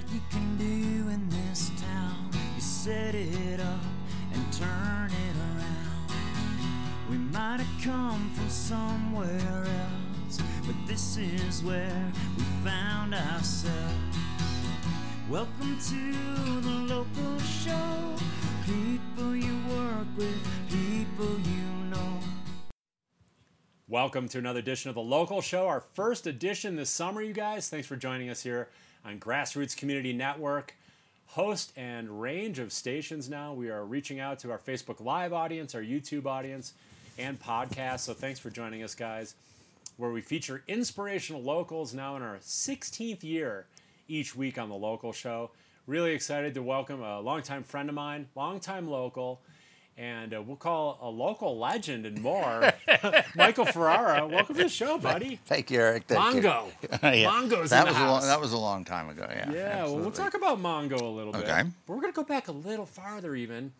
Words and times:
what 0.00 0.14
you 0.14 0.20
can 0.30 0.56
do 0.56 1.10
in 1.10 1.28
this 1.28 1.70
town. 1.76 2.30
You 2.54 2.60
set 2.60 3.14
it 3.14 3.60
up 3.60 3.84
and 4.32 4.50
turn 4.50 5.10
it 5.10 5.36
around. 5.36 6.12
We 7.10 7.18
might 7.18 7.60
have 7.60 7.84
come 7.84 8.30
from 8.34 8.48
somewhere 8.48 9.66
else, 9.66 10.40
but 10.66 10.74
this 10.86 11.18
is 11.18 11.62
where 11.62 12.12
we 12.38 12.44
found 12.64 13.14
ourselves. 13.14 14.16
Welcome 15.28 15.78
to 15.88 16.60
the 16.62 16.94
local 16.94 17.38
show. 17.40 18.14
People 18.64 19.36
you 19.36 19.54
work 19.68 20.06
with, 20.16 20.48
people 20.70 21.38
you 21.40 21.90
know. 21.90 22.20
Welcome 23.86 24.28
to 24.30 24.38
another 24.38 24.60
edition 24.60 24.88
of 24.88 24.94
the 24.94 25.02
Local 25.02 25.42
Show, 25.42 25.66
our 25.66 25.80
first 25.80 26.26
edition 26.26 26.76
this 26.76 26.88
summer, 26.88 27.20
you 27.20 27.34
guys. 27.34 27.68
Thanks 27.68 27.86
for 27.86 27.96
joining 27.96 28.30
us 28.30 28.42
here 28.42 28.68
on 29.04 29.18
Grassroots 29.18 29.76
Community 29.76 30.12
Network. 30.12 30.74
Host 31.26 31.72
and 31.76 32.20
range 32.20 32.58
of 32.58 32.72
stations 32.72 33.28
now. 33.28 33.52
We 33.52 33.70
are 33.70 33.84
reaching 33.84 34.18
out 34.18 34.40
to 34.40 34.50
our 34.50 34.58
Facebook 34.58 35.04
Live 35.04 35.32
audience, 35.32 35.74
our 35.74 35.82
YouTube 35.82 36.26
audience, 36.26 36.72
and 37.18 37.40
podcast. 37.40 38.00
So 38.00 38.14
thanks 38.14 38.40
for 38.40 38.50
joining 38.50 38.82
us, 38.82 38.94
guys, 38.96 39.34
where 39.96 40.10
we 40.10 40.20
feature 40.22 40.64
inspirational 40.66 41.40
locals 41.40 41.94
now 41.94 42.16
in 42.16 42.22
our 42.22 42.38
16th 42.38 43.22
year 43.22 43.66
each 44.08 44.34
week 44.34 44.58
on 44.58 44.68
the 44.68 44.74
Local 44.74 45.12
Show. 45.12 45.50
Really 45.86 46.12
excited 46.12 46.52
to 46.54 46.62
welcome 46.62 47.00
a 47.00 47.20
longtime 47.20 47.62
friend 47.62 47.88
of 47.88 47.94
mine, 47.94 48.26
longtime 48.34 48.90
local, 48.90 49.40
and 49.96 50.34
uh, 50.34 50.42
we'll 50.42 50.56
call 50.56 50.98
a 51.02 51.08
local 51.08 51.58
legend 51.58 52.06
and 52.06 52.20
more. 52.22 52.72
Michael 53.34 53.66
Ferrara, 53.66 54.26
welcome 54.26 54.56
to 54.56 54.62
the 54.62 54.68
show, 54.68 54.98
buddy. 54.98 55.38
Thank 55.46 55.70
you, 55.70 55.80
Eric. 55.80 56.04
Thank 56.06 56.36
you. 56.36 56.42
Mongo. 56.42 56.64
yeah. 57.02 57.30
Mongo's 57.30 57.70
that 57.70 57.86
in 57.88 57.92
the 57.92 57.92
was 57.92 57.96
a 58.00 58.04
long, 58.06 58.14
house. 58.14 58.26
that 58.26 58.40
was 58.40 58.52
a 58.52 58.58
long 58.58 58.84
time 58.84 59.08
ago. 59.10 59.26
Yeah. 59.30 59.50
Yeah, 59.52 59.84
well, 59.84 59.96
we'll 59.98 60.10
talk 60.10 60.34
about 60.34 60.58
Mongo 60.62 61.00
a 61.00 61.04
little 61.04 61.32
bit. 61.32 61.42
Okay. 61.44 61.62
But 61.86 61.94
we're 61.94 62.00
going 62.00 62.12
to 62.12 62.16
go 62.16 62.24
back 62.24 62.48
a 62.48 62.52
little 62.52 62.86
farther, 62.86 63.34
even 63.34 63.72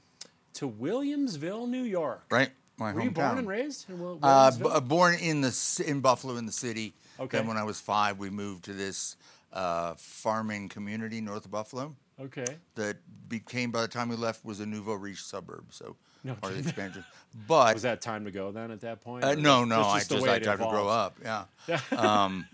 to 0.54 0.68
Williamsville, 0.68 1.68
New 1.68 1.82
York. 1.84 2.24
right. 2.30 2.50
My 2.78 2.94
Were 2.94 3.02
you 3.02 3.10
born 3.10 3.36
and 3.36 3.46
raised 3.46 3.90
in 3.90 4.00
Wil- 4.00 4.18
Uh, 4.22 4.50
b- 4.52 4.64
uh, 4.64 4.80
born 4.80 5.14
in 5.16 5.42
the 5.42 5.84
in 5.86 6.00
Buffalo 6.00 6.36
in 6.38 6.46
the 6.46 6.52
city. 6.52 6.94
Okay. 7.18 7.36
Then 7.36 7.46
when 7.46 7.58
I 7.58 7.62
was 7.62 7.78
five, 7.78 8.18
we 8.18 8.30
moved 8.30 8.64
to 8.64 8.72
this 8.72 9.16
uh, 9.52 9.92
farming 9.98 10.70
community 10.70 11.20
north 11.20 11.44
of 11.44 11.50
Buffalo 11.50 11.94
okay. 12.22 12.44
that 12.74 12.96
became 13.28 13.70
by 13.70 13.82
the 13.82 13.88
time 13.88 14.08
we 14.08 14.16
left 14.16 14.44
was 14.44 14.60
a 14.60 14.66
nouveau 14.66 14.94
riche 14.94 15.22
suburb. 15.22 15.66
So 15.70 15.96
No 16.24 16.34
part 16.34 16.52
of 16.54 16.62
the 16.62 16.68
expansion. 16.68 17.04
But 17.46 17.74
Was 17.74 17.82
that 17.82 18.00
time 18.02 18.24
to 18.24 18.30
go 18.32 18.50
then 18.50 18.70
at 18.72 18.80
that 18.80 19.00
point? 19.00 19.24
uh, 19.24 19.34
no, 19.36 19.64
no, 19.64 19.78
this 19.78 19.86
I 19.86 19.98
just 19.98 20.10
just 20.10 20.26
I 20.28 20.38
tried 20.40 20.58
to 20.58 20.68
grow 20.68 20.88
up. 20.88 21.16
Yeah. 21.22 21.44
um, 21.96 22.46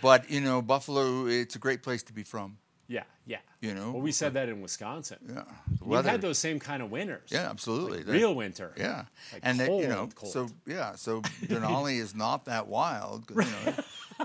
but 0.00 0.30
you 0.30 0.40
know, 0.40 0.62
Buffalo, 0.62 1.26
it's 1.26 1.56
a 1.56 1.58
great 1.58 1.82
place 1.82 2.02
to 2.04 2.12
be 2.14 2.22
from. 2.22 2.56
Yeah, 2.86 3.04
yeah. 3.26 3.38
You 3.60 3.74
know? 3.74 3.92
Well, 3.92 4.02
we 4.02 4.12
said 4.12 4.34
that 4.34 4.48
in 4.50 4.60
Wisconsin. 4.60 5.18
Yeah. 5.28 5.42
We've 5.82 6.04
had 6.04 6.20
those 6.20 6.38
same 6.38 6.58
kind 6.58 6.82
of 6.82 6.90
winters. 6.90 7.28
Yeah, 7.30 7.48
absolutely. 7.50 7.98
Like 7.98 8.06
That- 8.06 8.12
real 8.12 8.34
winter. 8.34 8.72
Yeah, 8.76 9.04
Like 9.32 9.40
and 9.42 9.58
that, 9.60 9.70
you 9.70 9.88
know, 9.88 9.96
cold, 9.96 10.14
cold. 10.14 10.32
so 10.32 10.48
yeah, 10.66 10.94
so 10.94 11.20
Denali 11.46 11.98
is 11.98 12.14
not 12.14 12.44
that 12.46 12.66
wild. 12.68 13.26
'cause, 13.26 13.46
You 13.46 13.52
know, 13.72 13.74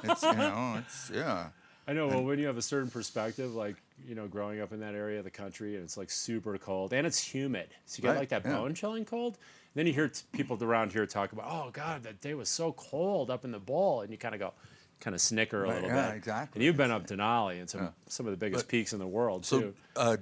it's 0.03 0.23
you 0.23 0.33
know, 0.35 0.75
it's 0.85 1.11
yeah, 1.13 1.47
I 1.89 1.93
know. 1.93 2.07
Well, 2.07 2.23
when 2.23 2.37
you 2.37 2.45
have 2.45 2.57
a 2.57 2.61
certain 2.61 2.89
perspective, 2.89 3.55
like 3.55 3.75
you 4.07 4.13
know, 4.15 4.27
growing 4.27 4.61
up 4.61 4.71
in 4.71 4.79
that 4.81 4.93
area 4.93 5.17
of 5.17 5.23
the 5.23 5.31
country, 5.31 5.75
and 5.75 5.83
it's 5.83 5.97
like 5.97 6.09
super 6.11 6.57
cold 6.57 6.93
and 6.93 7.05
it's 7.07 7.19
humid, 7.19 7.67
so 7.85 7.97
you 7.97 8.03
get 8.03 8.09
Right, 8.11 8.19
like 8.19 8.29
that 8.29 8.45
yeah. 8.45 8.51
bone 8.55 8.73
chilling 8.75 9.05
cold. 9.05 9.37
Then 9.75 9.87
you 9.87 9.93
hear 9.93 10.07
t- 10.07 10.21
people 10.31 10.61
around 10.63 10.91
here 10.93 11.05
talk 11.05 11.31
about, 11.31 11.45
oh 11.49 11.69
God, 11.71 12.03
that 12.03 12.21
day 12.21 12.33
was 12.35 12.47
so 12.49 12.71
cold 12.73 13.29
up 13.31 13.43
in 13.43 13.51
the 13.51 13.59
bowl, 13.59 14.01
and 14.01 14.11
you 14.11 14.17
kind 14.17 14.33
of 14.35 14.39
go, 14.39 14.53
kind 14.99 15.13
of 15.15 15.21
snicker 15.21 15.63
a 15.63 15.67
Right, 15.67 15.75
little 15.75 15.89
yeah, 15.89 16.09
bit. 16.09 16.17
exactly. 16.17 16.59
And 16.59 16.63
you've 16.65 16.77
been 16.77 16.91
up 16.91 17.07
Denali 17.07 17.59
and 17.59 17.69
some 17.69 17.81
Yeah. 17.81 17.89
some 18.07 18.25
of 18.27 18.31
the 18.31 18.37
biggest 18.37 18.65
But- 18.65 18.71
peaks 18.71 18.93
in 18.93 18.99
the 18.99 19.07
world 19.07 19.45
So 19.45 19.59
too. 19.61 19.73
uh, 19.95 20.17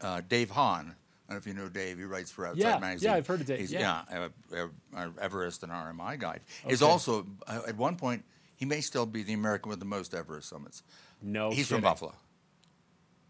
uh, 0.00 0.22
Dave 0.28 0.50
Hahn, 0.50 0.86
I 0.86 0.88
don't 0.88 0.94
know 1.30 1.36
if 1.36 1.46
you 1.46 1.54
know 1.54 1.68
Dave. 1.68 1.98
He 1.98 2.04
writes 2.04 2.30
for 2.30 2.46
Outside 2.46 2.60
Yeah, 2.62 2.74
yeah, 2.74 2.78
Magazine. 2.80 3.10
I've 3.10 3.26
heard 3.26 3.40
of 3.42 3.46
Dave, 3.46 3.58
He's, 3.60 3.72
yeah. 3.72 4.02
uh, 4.10 4.28
uh, 4.54 4.68
uh, 4.96 5.08
Everest 5.20 5.62
and 5.62 5.70
RMI 5.72 6.16
guide. 6.18 6.40
Is 6.68 6.82
Okay. 6.82 6.90
also 6.90 7.26
uh, 7.46 7.62
at 7.68 7.76
one 7.76 7.96
point 7.96 8.24
he 8.64 8.68
may 8.68 8.80
still 8.80 9.04
be 9.04 9.22
the 9.22 9.34
American 9.34 9.68
with 9.68 9.78
the 9.78 9.84
most 9.84 10.14
Everest 10.14 10.48
summits. 10.48 10.82
No, 11.20 11.50
He's 11.50 11.68
from. 11.68 11.82
Buffalo. 11.82 12.14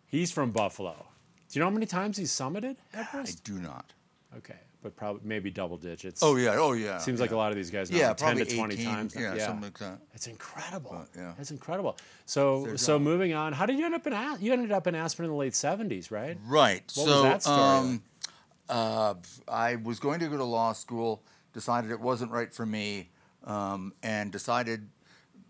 He's 0.06 0.30
from 0.30 0.52
Buffalo. 0.52 0.94
Do 1.48 1.58
you 1.58 1.60
know 1.60 1.66
how 1.66 1.74
many 1.74 1.86
times 1.86 2.16
he's 2.16 2.30
summited 2.30 2.76
Everest? 2.92 3.40
I 3.40 3.50
do 3.50 3.58
not. 3.58 3.92
Okay, 4.36 4.58
but 4.80 4.94
probably 4.94 5.22
maybe 5.24 5.50
double 5.50 5.76
digits. 5.76 6.22
Oh 6.22 6.36
yeah, 6.36 6.54
oh 6.56 6.72
yeah. 6.72 6.98
Seems 6.98 7.20
like 7.20 7.32
a 7.32 7.36
lot 7.36 7.50
of 7.50 7.56
these 7.56 7.70
guys 7.70 7.90
now, 7.90 7.98
Yeah, 7.98 8.08
like 8.08 8.16
10 8.18 8.26
probably 8.26 8.44
to 8.44 8.56
20 8.56 8.74
18, 8.74 8.86
times. 8.86 9.16
Yeah, 9.16 9.38
something 9.38 9.64
like 9.64 9.78
that. 9.78 9.98
It's 10.12 10.28
incredible. 10.28 10.90
But, 10.92 11.20
yeah. 11.20 11.32
That's 11.36 11.50
incredible. 11.50 11.96
So, 12.26 12.76
so 12.76 12.94
job. 12.94 13.02
moving 13.02 13.34
on, 13.34 13.52
how 13.52 13.66
did 13.66 13.78
you 13.78 13.86
end 13.86 13.94
up 13.94 14.06
in 14.06 14.12
As- 14.12 14.40
you 14.40 14.52
ended 14.52 14.70
up 14.70 14.86
in 14.86 14.94
Aspen 14.94 15.24
in 15.24 15.32
the 15.32 15.36
late 15.36 15.54
'70s, 15.54 16.12
right? 16.12 16.38
Right. 16.46 16.82
What 16.94 17.06
so 17.06 17.22
was 17.22 17.22
that 17.24 17.42
story 17.42 17.58
um, 17.58 18.02
uh, 18.68 19.14
I 19.48 19.76
was 19.76 19.98
going 19.98 20.20
to 20.20 20.28
go 20.28 20.36
to 20.36 20.44
law 20.44 20.72
school, 20.72 21.24
decided 21.52 21.90
it 21.90 22.00
wasn't 22.00 22.30
right 22.30 22.52
for 22.52 22.64
me, 22.64 23.10
um, 23.44 23.92
and 24.02 24.30
decided 24.30 24.88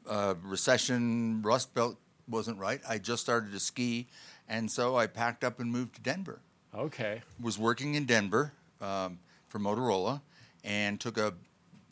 uh, 0.09 0.35
recession, 0.43 1.43
Rust 1.43 1.75
Belt 1.75 1.97
wasn't 2.29 2.59
right. 2.59 2.81
I 2.89 2.99
just 2.99 3.23
started 3.23 3.53
to 3.53 3.61
ski, 3.61 4.07
and 4.49 4.71
so 4.71 4.97
I 4.97 5.07
packed 5.07 5.45
up 5.45 5.61
and 5.61 5.71
moved 5.71 5.97
to 5.97 6.01
Denver. 6.03 6.41
Okay. 6.75 7.23
Was 7.41 7.59
working 7.59 7.95
in 7.95 8.05
Denver 8.05 8.53
um, 8.81 9.19
for 9.49 9.59
Motorola, 9.59 10.21
and 10.65 11.01
took 11.01 11.17
a 11.19 11.35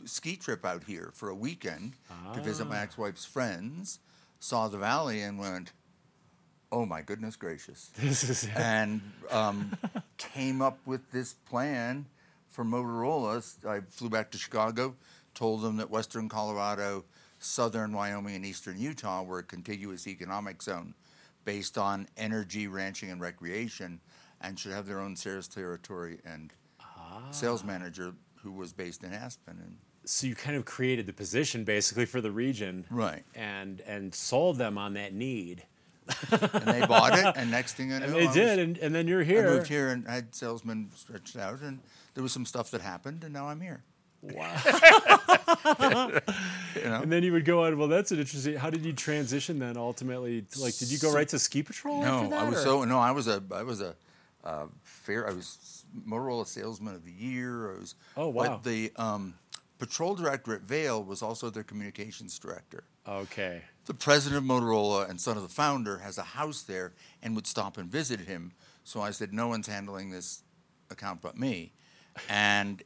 ski 0.05 0.37
trip 0.37 0.65
out 0.65 0.85
here 0.85 1.11
for 1.15 1.29
a 1.29 1.35
weekend 1.35 1.93
to 2.35 2.41
visit 2.41 2.67
Ah. 2.67 2.71
my 2.71 2.81
ex-wife's 2.81 3.25
friends. 3.25 4.01
Saw 4.41 4.67
the 4.69 4.79
valley 4.79 5.21
and 5.23 5.39
went, 5.39 5.73
"Oh 6.73 6.85
my 6.85 7.03
goodness 7.03 7.37
gracious!" 7.37 7.91
This 7.99 8.25
is 8.29 8.49
and 8.57 9.01
um, 9.31 9.77
came 10.17 10.61
up 10.61 10.79
with 10.85 11.13
this 11.13 11.35
plan 11.35 12.07
for 12.51 12.65
Motorola. 12.65 13.41
I 13.67 13.81
flew 13.89 14.09
back 14.11 14.33
to 14.33 14.39
Chicago, 14.39 14.97
told 15.35 15.63
them 15.63 15.77
that 15.77 15.91
Western 15.91 16.29
Colorado, 16.29 17.05
Southern 17.43 17.93
Wyoming, 17.93 18.37
and 18.37 18.47
Eastern 18.47 18.79
Utah 18.79 19.23
were 19.23 19.41
a 19.41 19.43
contiguous 19.43 20.07
economic 20.07 20.63
zone 20.63 20.95
based 21.45 21.77
on 21.77 22.09
energy, 22.17 22.69
ranching, 22.69 23.11
and 23.11 23.21
recreation, 23.21 24.01
and 24.41 24.59
should 24.59 24.73
have 24.73 24.87
their 24.87 25.01
own 25.01 25.17
sales 25.17 25.49
territory 25.49 26.19
and 26.25 26.53
sales 27.31 27.63
ah. 27.63 27.67
manager 27.67 28.15
who 28.43 28.53
was 28.53 28.73
based 28.73 29.03
in 29.05 29.13
Aspen. 29.13 29.59
And 29.61 29.77
so 30.05 30.27
you 30.27 30.35
kind 30.35 30.57
of 30.57 30.65
created 30.65 31.07
the 31.07 31.13
position 31.13 31.65
basically 31.65 32.07
for 32.07 32.21
the 32.21 32.31
region, 32.31 32.85
Right. 32.91 33.25
And 33.35 33.81
and 33.83 34.15
sold 34.15 34.59
them 34.59 34.79
on 34.79 34.95
that 34.95 35.13
need, 35.13 35.65
and 36.31 36.63
they 36.67 36.87
bought 36.87 37.19
it, 37.19 37.37
and 37.37 37.51
next 37.51 37.75
thing 37.75 37.93
I 37.93 37.99
know, 38.01 38.05
and 38.07 38.15
they 38.15 38.23
I 38.23 38.27
was- 38.27 38.35
did, 38.35 38.59
and, 38.59 38.79
and 38.79 38.95
then 38.95 39.07
you're 39.07 39.23
here. 39.23 39.49
I 39.49 39.51
moved 39.51 39.69
here 39.69 39.91
and 39.91 40.07
had 40.07 40.35
salesmen 40.35 40.91
stretched 40.95 41.37
out, 41.37 41.61
and 41.61 41.81
there 42.15 42.23
was 42.23 42.33
some 42.33 42.47
stuff 42.47 42.71
that 42.73 42.81
happened, 42.81 43.25
and 43.25 43.33
now 43.33 43.49
I'm 43.49 43.61
here. 43.61 43.83
Wow. 44.23 44.61
You 46.75 46.89
know? 46.89 47.03
And 47.03 47.13
then 47.13 47.23
you 47.23 47.33
would 47.33 47.45
go 47.45 47.65
on. 47.65 47.77
Well, 47.79 47.87
that's 47.89 48.13
an 48.13 48.19
interesting. 48.19 48.57
How 48.57 48.71
did 48.71 48.85
you 48.85 48.93
transition 48.95 49.59
then? 49.59 49.77
Ultimately, 49.77 50.45
like, 50.59 50.77
did 50.79 50.91
you 50.91 50.99
go 50.99 51.11
So- 51.11 51.15
right 51.17 51.29
to 51.29 51.39
ski 51.39 51.63
patrol? 51.63 52.03
after 52.03 52.25
No, 52.25 52.31
that, 52.31 52.39
I 52.41 52.49
was 52.49 52.59
or- 52.61 52.63
so 52.63 52.85
no. 52.85 52.99
I 52.99 53.11
was 53.11 53.29
a 53.29 53.43
I 53.53 53.63
was 53.63 53.81
a 53.83 53.95
uh, 54.43 54.67
fair. 54.83 55.29
I 55.29 55.33
was 55.33 55.85
Motorola 56.09 56.47
Salesman 56.47 56.95
of 56.95 57.05
the 57.05 57.13
Year. 57.13 57.75
I 57.75 57.79
was. 57.81 57.95
Oh, 58.17 58.29
wow. 58.31 58.45
But 58.45 58.65
the 58.65 58.91
um, 58.97 59.35
patrol 59.79 60.15
director 60.15 60.55
at 60.55 60.63
Vail 60.63 61.05
was 61.05 61.21
also 61.23 61.51
their 61.51 61.63
communications 61.63 62.39
director. 62.39 62.85
Okay. 63.07 63.63
The 63.85 63.95
president 63.95 64.39
of 64.39 64.45
Motorola 64.49 65.09
and 65.11 65.21
son 65.21 65.37
of 65.37 65.43
the 65.43 65.49
founder 65.49 65.99
has 65.99 66.17
a 66.19 66.23
house 66.23 66.63
there 66.63 66.95
and 67.23 67.37
would 67.37 67.47
stop 67.47 67.77
and 67.77 67.91
visit 67.91 68.21
him. 68.21 68.53
So 68.85 69.01
I 69.03 69.11
said, 69.11 69.33
no 69.33 69.49
one's 69.49 69.67
handling 69.67 70.11
this 70.11 70.43
account 70.91 71.21
but 71.21 71.37
me, 71.39 71.73
and 72.29 72.83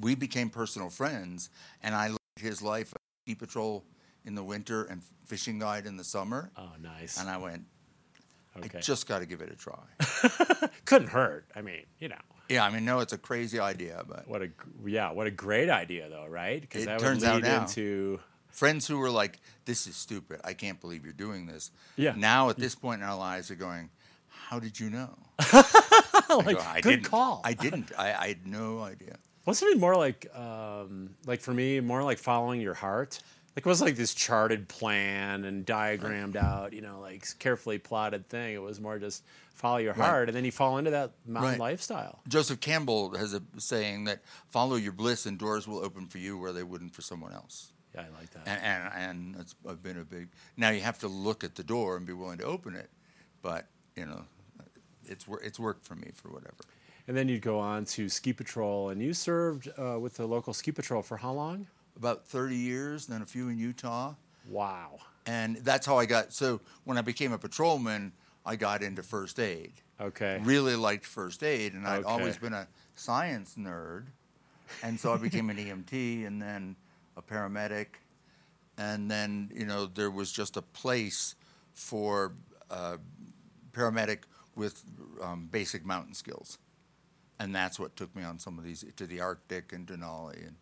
we 0.00 0.14
became 0.14 0.50
personal 0.50 0.90
friends. 0.90 1.50
And 1.82 1.94
I 1.94 2.08
lived 2.08 2.18
his 2.38 2.62
life, 2.62 2.92
ski 3.24 3.34
patrol 3.34 3.84
in 4.24 4.34
the 4.34 4.44
winter 4.44 4.84
and 4.84 5.02
fishing 5.24 5.58
guide 5.58 5.86
in 5.86 5.96
the 5.96 6.04
summer. 6.04 6.50
Oh, 6.56 6.70
nice. 6.80 7.18
And 7.20 7.28
I 7.28 7.36
went, 7.36 7.64
okay. 8.58 8.78
I 8.78 8.80
just 8.80 9.06
got 9.06 9.20
to 9.20 9.26
give 9.26 9.40
it 9.40 9.50
a 9.50 9.56
try. 9.56 10.68
couldn't 10.84 11.08
hurt. 11.08 11.46
I 11.54 11.62
mean, 11.62 11.84
you 11.98 12.08
know, 12.08 12.16
Yeah, 12.48 12.64
I 12.64 12.70
mean, 12.70 12.84
no, 12.84 13.00
it's 13.00 13.12
a 13.12 13.18
crazy 13.18 13.58
idea, 13.60 14.02
but 14.08 14.26
what 14.28 14.42
a 14.42 14.50
yeah, 14.84 15.10
what 15.12 15.26
a 15.26 15.30
great 15.30 15.70
idea 15.70 16.08
though, 16.08 16.26
right? 16.26 16.60
Because 16.60 16.84
that 16.86 16.98
turns 17.00 17.22
would 17.22 17.30
out 17.30 17.42
now. 17.42 17.60
into 17.62 18.18
friends 18.48 18.86
who 18.86 18.98
were 18.98 19.10
like, 19.10 19.38
"This 19.64 19.86
is 19.86 19.94
stupid. 19.96 20.40
I 20.44 20.52
can't 20.54 20.80
believe 20.80 21.04
you're 21.04 21.12
doing 21.12 21.46
this." 21.46 21.70
Yeah. 21.96 22.14
Now 22.16 22.50
at 22.50 22.56
this 22.56 22.74
point 22.74 23.02
in 23.02 23.08
our 23.08 23.16
lives, 23.16 23.50
are 23.50 23.54
going, 23.54 23.88
"How 24.28 24.58
did 24.58 24.78
you 24.80 24.90
know?" 24.90 25.16
I 25.38 26.42
like 26.44 26.58
go, 26.58 26.64
I 26.66 26.80
good 26.80 26.90
didn't. 26.90 27.04
call. 27.04 27.40
I 27.44 27.52
didn't. 27.54 27.92
I, 27.96 28.12
I 28.14 28.28
had 28.28 28.46
no 28.46 28.80
idea. 28.80 29.16
Wasn't 29.46 29.70
it 29.72 29.78
more 29.78 29.96
like 29.96 30.26
um, 30.36 31.10
like 31.26 31.40
for 31.40 31.52
me, 31.54 31.80
more 31.80 32.02
like 32.02 32.18
following 32.18 32.60
your 32.60 32.74
heart? 32.74 33.20
Like 33.56 33.66
it 33.66 33.68
was 33.68 33.80
like 33.82 33.96
this 33.96 34.14
charted 34.14 34.68
plan 34.68 35.44
and 35.44 35.66
diagrammed 35.66 36.36
out, 36.36 36.72
you 36.72 36.82
know, 36.82 37.00
like 37.00 37.26
carefully 37.40 37.78
plotted 37.78 38.28
thing. 38.28 38.54
It 38.54 38.62
was 38.62 38.80
more 38.80 38.98
just 38.98 39.24
follow 39.54 39.78
your 39.78 39.92
Right. 39.94 40.06
heart, 40.06 40.28
and 40.28 40.36
then 40.36 40.44
you 40.44 40.52
fall 40.52 40.78
into 40.78 40.92
that 40.92 41.12
mountain 41.26 41.52
Right. 41.52 41.58
lifestyle. 41.60 42.20
Joseph 42.28 42.60
Campbell 42.60 43.16
has 43.16 43.34
a 43.34 43.42
saying 43.58 44.04
that 44.04 44.20
follow 44.48 44.76
your 44.76 44.92
bliss 44.92 45.26
and 45.26 45.36
doors 45.36 45.66
will 45.66 45.80
open 45.84 46.06
for 46.06 46.18
you 46.18 46.38
where 46.38 46.52
they 46.52 46.62
wouldn't 46.62 46.94
for 46.94 47.02
someone 47.02 47.32
else. 47.32 47.72
Yeah, 47.94 48.02
I 48.02 48.20
like 48.20 48.30
that. 48.30 48.42
And 48.46 48.62
and, 48.62 48.92
and 48.94 49.34
that's 49.34 49.54
I've 49.68 49.82
been 49.82 49.98
a 49.98 50.04
big. 50.04 50.28
Now 50.56 50.70
you 50.70 50.80
have 50.82 50.98
to 51.00 51.08
look 51.08 51.42
at 51.42 51.56
the 51.56 51.64
door 51.64 51.96
and 51.96 52.06
be 52.06 52.12
willing 52.12 52.38
to 52.38 52.44
open 52.44 52.76
it, 52.76 52.88
but 53.42 53.66
you 53.96 54.06
know, 54.06 54.22
it's 55.06 55.26
it's 55.42 55.58
worked 55.58 55.84
for 55.84 55.96
me 55.96 56.10
for 56.14 56.28
whatever. 56.28 56.54
And 57.10 57.16
then 57.16 57.26
you'd 57.26 57.42
go 57.42 57.58
on 57.58 57.86
to 57.86 58.08
ski 58.08 58.32
patrol, 58.32 58.90
and 58.90 59.02
you 59.02 59.12
served 59.14 59.68
uh, 59.76 59.98
with 59.98 60.16
the 60.16 60.24
local 60.24 60.54
ski 60.54 60.70
patrol 60.70 61.02
for 61.02 61.16
how 61.16 61.32
long? 61.32 61.66
About 61.96 62.24
30 62.24 62.54
years, 62.54 63.06
then 63.06 63.20
a 63.20 63.26
few 63.26 63.48
in 63.48 63.58
Utah, 63.58 64.14
Wow. 64.48 65.00
and 65.26 65.56
that's 65.56 65.84
how 65.84 65.98
I 65.98 66.06
got. 66.06 66.32
So 66.32 66.60
when 66.84 66.96
I 66.98 67.00
became 67.00 67.32
a 67.32 67.38
patrolman, 67.38 68.12
I 68.46 68.54
got 68.54 68.84
into 68.84 69.02
first 69.02 69.40
aid. 69.40 69.72
Okay. 70.00 70.40
Really 70.44 70.76
liked 70.76 71.04
first 71.04 71.42
aid, 71.42 71.72
and 71.74 71.84
I'd 71.84 72.04
Okay. 72.04 72.08
always 72.08 72.36
been 72.36 72.52
a 72.52 72.68
science 72.94 73.56
nerd, 73.58 74.04
and 74.84 75.00
so 75.00 75.12
I 75.12 75.16
became 75.16 75.50
an 75.50 75.56
EMT 75.56 76.28
and 76.28 76.40
then 76.40 76.76
a 77.16 77.22
paramedic, 77.22 77.86
and 78.78 79.10
then 79.10 79.50
you 79.52 79.66
know 79.66 79.86
there 79.86 80.12
was 80.12 80.30
just 80.30 80.56
a 80.56 80.62
place 80.62 81.34
for 81.72 82.34
uh, 82.70 82.98
paramedic 83.72 84.20
with 84.54 84.84
um, 85.20 85.48
basic 85.50 85.84
mountain 85.84 86.14
skills, 86.14 86.58
and 87.40 87.52
that's 87.54 87.80
what 87.80 87.96
took 87.96 88.14
me 88.14 88.22
on 88.22 88.38
some 88.38 88.56
of 88.58 88.64
these 88.64 88.84
to 88.96 89.06
the 89.06 89.20
Arctic 89.20 89.72
and 89.72 89.86
Denali 89.86 90.46
and 90.46 90.54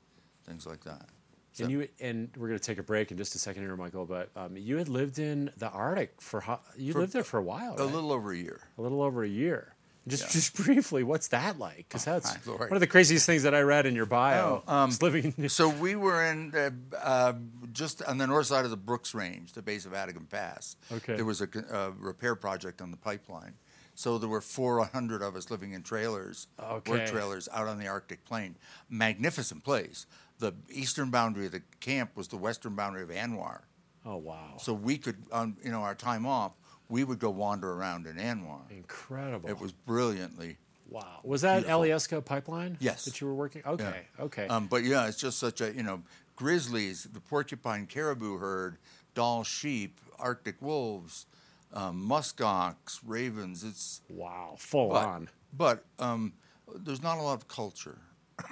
things 0.47 0.67
like 0.67 0.85
that. 0.85 1.07
So- 1.53 1.65
And 1.65 1.73
you 1.73 1.89
and 2.01 2.31
we're 2.37 2.49
going 2.49 2.59
to 2.59 2.65
take 2.65 2.79
a 2.79 2.83
break 2.83 3.11
in 3.11 3.19
just 3.19 3.35
a 3.35 3.39
second 3.39 3.63
here, 3.65 3.77
Michael. 3.77 4.07
But 4.07 4.31
um, 4.37 4.57
you 4.57 4.77
had 4.79 4.89
lived 4.89 5.19
in 5.19 5.51
the 5.59 5.69
Arctic 5.69 6.21
for 6.23 6.41
how, 6.41 6.61
you 6.77 6.93
For 6.93 7.01
lived 7.01 7.13
there 7.13 7.25
for 7.25 7.39
a 7.39 7.43
while, 7.43 7.75
a 7.77 7.85
right? 7.85 7.93
little 7.95 8.13
over 8.13 8.33
a 8.33 8.37
year. 8.37 8.61
a 8.79 8.83
little 8.83 9.03
over 9.03 9.23
a 9.25 9.29
year. 9.29 9.75
Just 10.07 10.23
Yeah. 10.25 10.29
just 10.31 10.55
briefly, 10.65 11.03
what's 11.03 11.29
that 11.29 11.59
like? 11.59 11.79
Because 11.89 12.05
that's 12.05 12.33
my 12.47 12.53
Lord. 12.53 12.61
one 12.71 12.75
of 12.75 12.81
the 12.81 12.87
craziest 12.87 13.27
things 13.27 13.43
that 13.43 13.55
I 13.55 13.61
read 13.61 13.85
in 13.87 13.95
your 13.97 14.07
bio. 14.07 14.63
Oh, 14.67 14.73
um, 14.73 14.91
living 15.03 15.35
in 15.37 15.49
So 15.49 15.69
we 15.69 15.97
were 15.97 16.25
in 16.25 16.55
uh, 16.55 16.71
uh, 16.97 17.33
just 17.73 18.03
on 18.05 18.17
the 18.19 18.27
north 18.27 18.47
side 18.47 18.65
of 18.65 18.71
the 18.71 18.77
Brooks 18.77 19.13
Range, 19.15 19.53
the 19.53 19.61
base 19.63 19.85
of 19.85 19.93
Atigun 19.93 20.29
Pass. 20.31 20.77
Okay. 20.93 21.17
There 21.17 21.25
was 21.27 21.41
a 21.43 21.49
uh, 21.71 21.91
repair 21.99 22.37
project 22.37 22.81
on 22.81 22.91
the 22.93 22.97
pipeline. 22.97 23.55
So 23.99 24.17
there 24.17 24.29
were 24.29 24.41
400 24.41 25.23
of 25.23 25.35
us 25.35 25.51
living 25.51 25.73
in 25.73 25.83
trailers, 25.83 26.47
Okay. 26.63 26.89
work 26.89 27.07
trailers, 27.09 27.49
out 27.53 27.67
on 27.67 27.81
the 27.81 27.89
Arctic 27.89 28.25
Plain. 28.25 28.55
Magnificent 28.89 29.65
place. 29.65 30.07
The 30.39 30.53
eastern 30.71 31.11
boundary 31.11 31.47
of 31.47 31.53
the 31.53 31.63
camp 31.81 32.13
was 32.15 32.29
the 32.29 32.37
western 32.37 32.77
boundary 32.77 33.03
of 33.03 33.09
ANWR. 33.09 33.63
oh 34.07 34.15
wow, 34.19 34.55
So 34.61 34.73
we 34.73 34.99
could, 34.99 35.17
on 35.33 35.57
you 35.65 35.73
know, 35.73 35.81
our 35.83 35.97
time 35.97 36.27
off, 36.27 36.53
we 36.89 37.03
would 37.03 37.19
go 37.19 37.31
wander 37.31 37.73
around 37.73 38.07
in 38.07 38.15
ANWR. 38.19 38.71
incredible. 38.71 39.49
It 39.51 39.59
was 39.59 39.73
brilliantly 39.73 40.59
wow. 40.89 41.19
Was 41.25 41.41
that 41.41 41.65
beautiful. 41.65 41.81
Alyeska 41.83 42.25
pipeline? 42.25 42.77
Yes. 42.79 43.05
that 43.05 43.21
you 43.21 43.27
were 43.27 43.35
working. 43.35 43.63
Okay, 43.67 44.03
okay. 44.21 44.47
Um, 44.47 44.69
but 44.69 44.85
yeah, 44.85 45.09
it's 45.09 45.19
just 45.19 45.41
such 45.41 45.61
a 45.61 45.75
you 45.75 45.83
know 45.83 46.05
grizzlies, 46.37 47.03
the 47.13 47.21
porcupine 47.21 47.87
caribou 47.87 48.39
herd, 48.39 48.77
Dall 49.17 49.43
sheep, 49.43 50.01
Arctic 50.21 50.55
wolves, 50.63 51.27
um, 51.73 52.07
muskox, 52.09 53.01
ravens. 53.05 53.65
It's 53.65 54.01
wow, 54.09 54.55
full 54.59 54.91
but, 54.91 55.07
on. 55.07 55.29
but 55.57 55.85
um, 55.99 56.33
there's 56.77 57.03
not 57.03 57.19
a 57.19 57.23
lot 57.23 57.35
of 57.35 57.49
culture. 57.49 57.99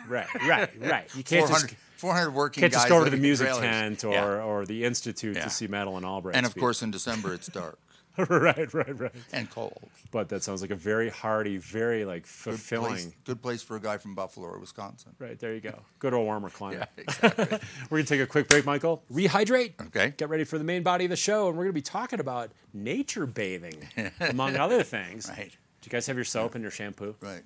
Right, 0.09 0.27
right, 0.49 0.71
right. 0.81 1.15
You 1.15 1.23
can't 1.23 1.47
400, 1.47 1.69
just 1.69 1.75
400 1.97 2.31
working 2.33 2.61
can't 2.63 2.73
just 2.73 2.89
go 2.89 3.05
to 3.05 3.11
the 3.11 3.17
music 3.17 3.47
trailers. 3.47 3.63
tent 3.63 4.05
or, 4.05 4.13
Yeah. 4.13 4.43
or 4.43 4.67
the 4.67 4.85
institute 4.85 5.37
Yeah. 5.37 5.45
to 5.45 5.51
see 5.51 5.69
Madeleine 5.69 6.05
Albright. 6.05 6.35
And 6.37 6.45
of 6.45 6.53
speak. 6.53 6.61
course, 6.61 6.83
in 6.83 6.91
December 6.91 7.35
it's 7.35 7.47
dark 7.47 7.79
right, 8.29 8.73
right, 8.75 9.01
right. 9.01 9.13
and 9.33 9.51
cold. 9.51 9.91
But 10.11 10.29
that 10.31 10.43
sounds 10.43 10.63
like 10.63 10.71
a 10.71 10.77
very 10.77 11.09
hearty, 11.09 11.57
very 11.59 12.05
like 12.05 12.23
Good 12.23 12.29
fulfilling. 12.29 12.93
place, 12.93 13.13
good 13.25 13.43
place 13.43 13.63
for 13.63 13.77
a 13.77 13.81
guy 13.81 13.99
from 13.99 14.15
Buffalo 14.15 14.47
or 14.49 14.59
Wisconsin. 14.59 15.13
Right 15.19 15.39
there, 15.39 15.55
you 15.55 15.61
go. 15.61 15.79
Go 15.99 16.11
to 16.11 16.17
a 16.17 16.23
warmer 16.25 16.51
climate. 16.51 16.89
Yeah, 16.97 17.03
exactly. 17.03 17.59
We're 17.91 17.99
gonna 17.99 18.07
take 18.07 18.21
a 18.21 18.27
quick 18.27 18.49
break, 18.49 18.65
Michael. 18.67 19.03
Rehydrate. 19.13 19.81
Okay. 19.89 20.15
Get 20.17 20.29
ready 20.29 20.45
for 20.45 20.59
the 20.59 20.65
main 20.65 20.83
body 20.83 21.05
of 21.05 21.11
the 21.11 21.17
show, 21.17 21.49
and 21.49 21.57
we're 21.57 21.65
gonna 21.65 21.73
be 21.73 21.83
talking 21.83 22.21
about 22.21 22.51
nature 22.75 23.27
bathing, 23.27 23.87
among 24.21 24.57
other 24.57 24.83
things. 24.83 25.29
Right. 25.29 25.51
Do 25.51 25.89
you 25.89 25.91
guys 25.91 26.07
have 26.09 26.17
your 26.17 26.25
soap 26.25 26.55
and 26.57 26.63
your 26.63 26.71
shampoo? 26.73 27.15
right. 27.21 27.43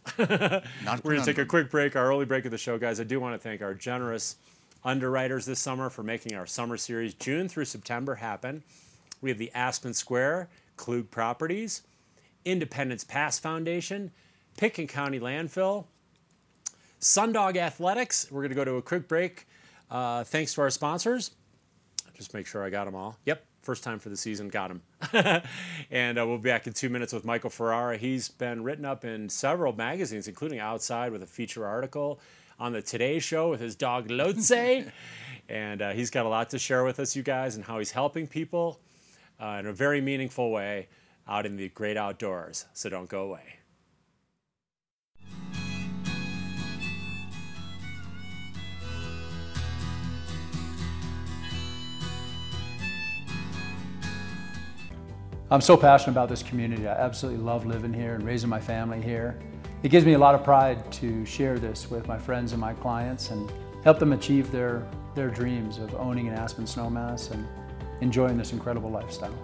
Not 0.83 1.05
We're 1.05 1.13
going 1.13 1.21
to 1.21 1.27
take 1.27 1.37
a 1.37 1.45
quick 1.45 1.71
break, 1.71 1.95
our 1.95 2.07
early 2.07 2.25
break 2.25 2.47
of 2.47 2.51
the 2.51 2.57
show, 2.59 2.79
guys. 2.79 2.99
I 2.99 3.05
do 3.05 3.21
want 3.21 3.35
to 3.35 3.39
thank 3.39 3.61
our 3.61 3.75
generous 3.75 4.37
underwriters 4.83 5.45
this 5.45 5.61
summer 5.61 5.91
for 5.91 6.03
making 6.03 6.35
our 6.35 6.47
summer 6.47 6.79
series 6.79 7.13
June 7.13 7.49
through 7.51 7.67
September 7.67 8.15
happen. 8.15 8.63
We 9.21 9.31
have 9.31 9.39
the 9.39 9.51
Aspen 9.55 9.95
Square, 9.95 10.49
Klug 10.77 11.11
Properties, 11.11 11.83
Independence 12.45 13.05
Pass 13.05 13.39
Foundation, 13.39 14.11
Pitkin 14.57 14.87
County 14.87 15.21
Landfill, 15.21 15.85
Sundog 17.01 17.57
Athletics. 17.57 18.29
We're 18.31 18.41
going 18.41 18.51
to 18.51 18.55
go 18.55 18.65
to 18.65 18.75
a 18.75 18.83
quick 18.83 19.09
break. 19.09 19.47
Uh, 19.91 20.25
thanks 20.25 20.55
to 20.55 20.63
our 20.63 20.71
sponsors. 20.71 21.33
Just 22.15 22.35
make 22.35 22.47
sure 22.47 22.63
I 22.63 22.71
got 22.71 22.85
them 22.85 22.95
all. 22.95 23.17
Yep, 23.25 23.45
first 23.63 23.83
time 23.83 23.99
for 23.99 24.11
the 24.11 24.17
season, 24.17 24.49
got 24.49 24.69
them. 24.69 25.43
and 25.91 26.19
uh, 26.19 26.27
we'll 26.27 26.39
be 26.39 26.51
back 26.51 26.67
in 26.67 26.73
two 26.73 26.91
minutes 26.91 27.13
with 27.13 27.25
Michael 27.25 27.51
Ferrara. 27.51 27.97
He's 27.97 28.29
been 28.29 28.63
written 28.63 28.85
up 28.85 29.05
in 29.05 29.29
several 29.29 29.73
magazines, 29.73 30.29
including 30.29 30.59
Outside 30.59 31.13
with 31.13 31.23
a 31.23 31.27
feature 31.27 31.67
article 31.67 32.21
on 32.59 32.73
the 32.73 32.83
Today 32.83 33.19
Show 33.19 33.49
with 33.49 33.61
his 33.61 33.75
dog 33.75 34.09
Lotse. 34.09 34.91
and 35.49 35.83
uh, 35.83 35.91
he's 35.93 36.11
got 36.11 36.27
a 36.27 36.29
lot 36.29 36.51
to 36.51 36.59
share 36.59 36.85
with 36.85 37.01
us, 37.01 37.17
you 37.17 37.23
guys, 37.23 37.57
and 37.57 37.65
how 37.65 37.79
he's 37.79 37.91
helping 37.91 38.27
people 38.27 38.79
uh, 39.41 39.57
in 39.59 39.67
a 39.67 39.73
very 39.73 40.01
meaningful 40.01 40.51
way 40.51 40.89
out 41.27 41.47
in 41.47 41.57
the 41.57 41.69
great 41.71 41.97
outdoors. 41.97 42.67
So 42.73 42.89
don't 42.89 43.09
go 43.09 43.23
away. 43.23 43.57
I'm 55.53 55.61
so 55.61 55.77
passionate 55.77 56.13
about 56.13 56.29
this 56.29 56.45
community. 56.45 56.87
I 56.87 56.93
absolutely 56.93 57.43
love 57.43 57.67
living 57.67 57.93
here 57.93 58.15
and 58.15 58.25
raising 58.25 58.49
my 58.49 58.61
family 58.61 59.03
here. 59.03 59.37
It 59.83 59.89
gives 59.89 60.07
me 60.07 60.13
a 60.13 60.19
lot 60.19 60.37
of 60.37 60.45
pride 60.45 60.93
to 60.93 61.27
share 61.27 61.59
this 61.59 61.91
with 61.91 62.07
my 62.07 62.17
friends 62.17 62.53
and 62.53 62.61
my 62.61 62.73
clients 62.75 63.31
and 63.31 63.51
help 63.83 63.99
them 63.99 64.13
achieve 64.13 64.53
their, 64.53 64.87
their 65.17 65.29
dreams 65.29 65.79
of 65.79 65.93
owning 65.97 66.29
an 66.29 66.35
Aspen 66.35 66.67
Snowmass 66.67 67.33
and 67.33 67.49
enjoying 68.01 68.37
this 68.37 68.53
incredible 68.53 68.91
lifestyle. 68.91 69.35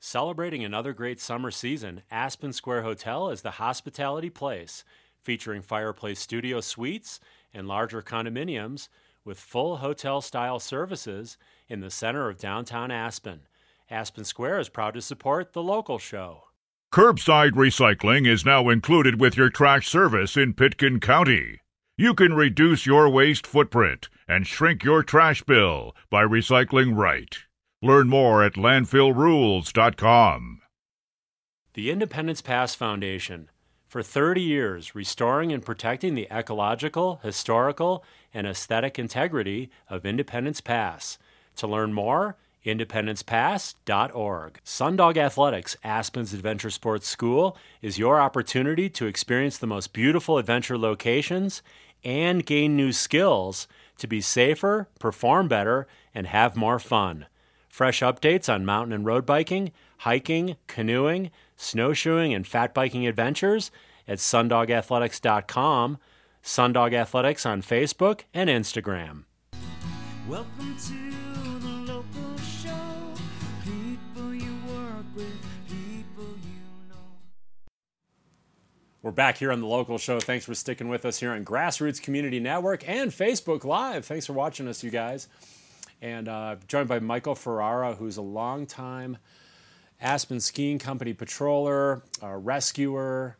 Celebrating 0.00 0.64
another 0.64 0.92
great 0.92 1.20
summer 1.20 1.50
season, 1.50 2.02
Aspen 2.10 2.52
Square 2.52 2.82
Hotel 2.82 3.28
is 3.30 3.42
the 3.42 3.52
hospitality 3.52 4.30
place, 4.30 4.84
featuring 5.20 5.62
fireplace 5.62 6.20
studio 6.20 6.60
suites 6.60 7.20
and 7.52 7.66
larger 7.66 8.02
condominiums 8.02 8.88
with 9.24 9.38
full 9.38 9.78
hotel 9.78 10.20
style 10.20 10.60
services 10.60 11.36
in 11.68 11.80
the 11.80 11.90
center 11.90 12.28
of 12.28 12.38
downtown 12.38 12.90
Aspen. 12.90 13.40
Aspen 13.90 14.24
Square 14.24 14.60
is 14.60 14.68
proud 14.68 14.94
to 14.94 15.02
support 15.02 15.52
the 15.52 15.62
local 15.62 15.98
show. 15.98 16.44
Curbside 16.92 17.52
recycling 17.52 18.26
is 18.26 18.44
now 18.44 18.68
included 18.68 19.20
with 19.20 19.36
your 19.36 19.50
trash 19.50 19.88
service 19.88 20.36
in 20.36 20.54
Pitkin 20.54 21.00
County. 21.00 21.60
You 21.98 22.12
can 22.12 22.34
reduce 22.34 22.84
your 22.84 23.08
waste 23.08 23.46
footprint 23.46 24.10
and 24.28 24.46
shrink 24.46 24.84
your 24.84 25.02
trash 25.02 25.42
bill 25.42 25.96
by 26.10 26.24
recycling 26.24 26.94
right. 26.94 27.34
Learn 27.80 28.10
more 28.10 28.44
at 28.44 28.52
landfillrules.com. 28.52 30.60
The 31.72 31.90
Independence 31.90 32.42
Pass 32.42 32.74
Foundation. 32.74 33.48
For 33.88 34.02
30 34.02 34.42
years, 34.42 34.94
restoring 34.94 35.54
and 35.54 35.64
protecting 35.64 36.14
the 36.14 36.28
ecological, 36.30 37.20
historical, 37.22 38.04
and 38.34 38.46
aesthetic 38.46 38.98
integrity 38.98 39.70
of 39.88 40.04
Independence 40.04 40.60
Pass. 40.60 41.16
To 41.56 41.66
learn 41.66 41.94
more, 41.94 42.36
independencepass.org. 42.66 44.60
Sundog 44.64 45.16
Athletics, 45.16 45.76
Aspen's 45.84 46.34
Adventure 46.34 46.70
Sports 46.70 47.08
School, 47.08 47.56
is 47.80 47.98
your 47.98 48.20
opportunity 48.20 48.90
to 48.90 49.06
experience 49.06 49.56
the 49.56 49.66
most 49.66 49.92
beautiful 49.92 50.36
adventure 50.36 50.76
locations 50.76 51.62
and 52.06 52.46
gain 52.46 52.76
new 52.76 52.92
skills 52.92 53.66
to 53.98 54.06
be 54.06 54.20
safer, 54.20 54.88
perform 55.00 55.48
better, 55.48 55.88
and 56.14 56.28
have 56.28 56.54
more 56.56 56.78
fun. 56.78 57.26
Fresh 57.68 58.00
updates 58.00 58.52
on 58.52 58.64
mountain 58.64 58.92
and 58.92 59.04
road 59.04 59.26
biking, 59.26 59.72
hiking, 59.98 60.56
canoeing, 60.68 61.32
snowshoeing, 61.56 62.32
and 62.32 62.46
fat 62.46 62.72
biking 62.72 63.06
adventures 63.08 63.72
at 64.06 64.18
sundogathletics.com, 64.18 65.98
Sundog 66.44 66.94
Athletics 66.94 67.44
on 67.44 67.60
Facebook 67.60 68.20
and 68.32 68.48
Instagram. 68.48 69.24
Welcome 70.28 70.76
to 70.86 71.15
We're 79.06 79.12
back 79.12 79.38
here 79.38 79.52
on 79.52 79.60
the 79.60 79.68
local 79.68 79.98
show. 79.98 80.18
Thanks 80.18 80.46
for 80.46 80.54
sticking 80.56 80.88
with 80.88 81.04
us 81.04 81.20
here 81.20 81.30
on 81.30 81.44
Grassroots 81.44 82.02
Community 82.02 82.40
Network 82.40 82.88
and 82.88 83.12
Facebook 83.12 83.62
Live. 83.62 84.04
Thanks 84.04 84.26
for 84.26 84.32
watching 84.32 84.66
us, 84.66 84.82
you 84.82 84.90
guys. 84.90 85.28
And 86.02 86.26
uh, 86.26 86.56
joined 86.66 86.88
by 86.88 86.98
Michael 86.98 87.36
Ferrara, 87.36 87.94
who's 87.94 88.16
a 88.16 88.22
longtime 88.22 89.18
Aspen 90.00 90.40
Skiing 90.40 90.80
Company 90.80 91.14
patroller, 91.14 92.02
a 92.20 92.36
rescuer, 92.36 93.36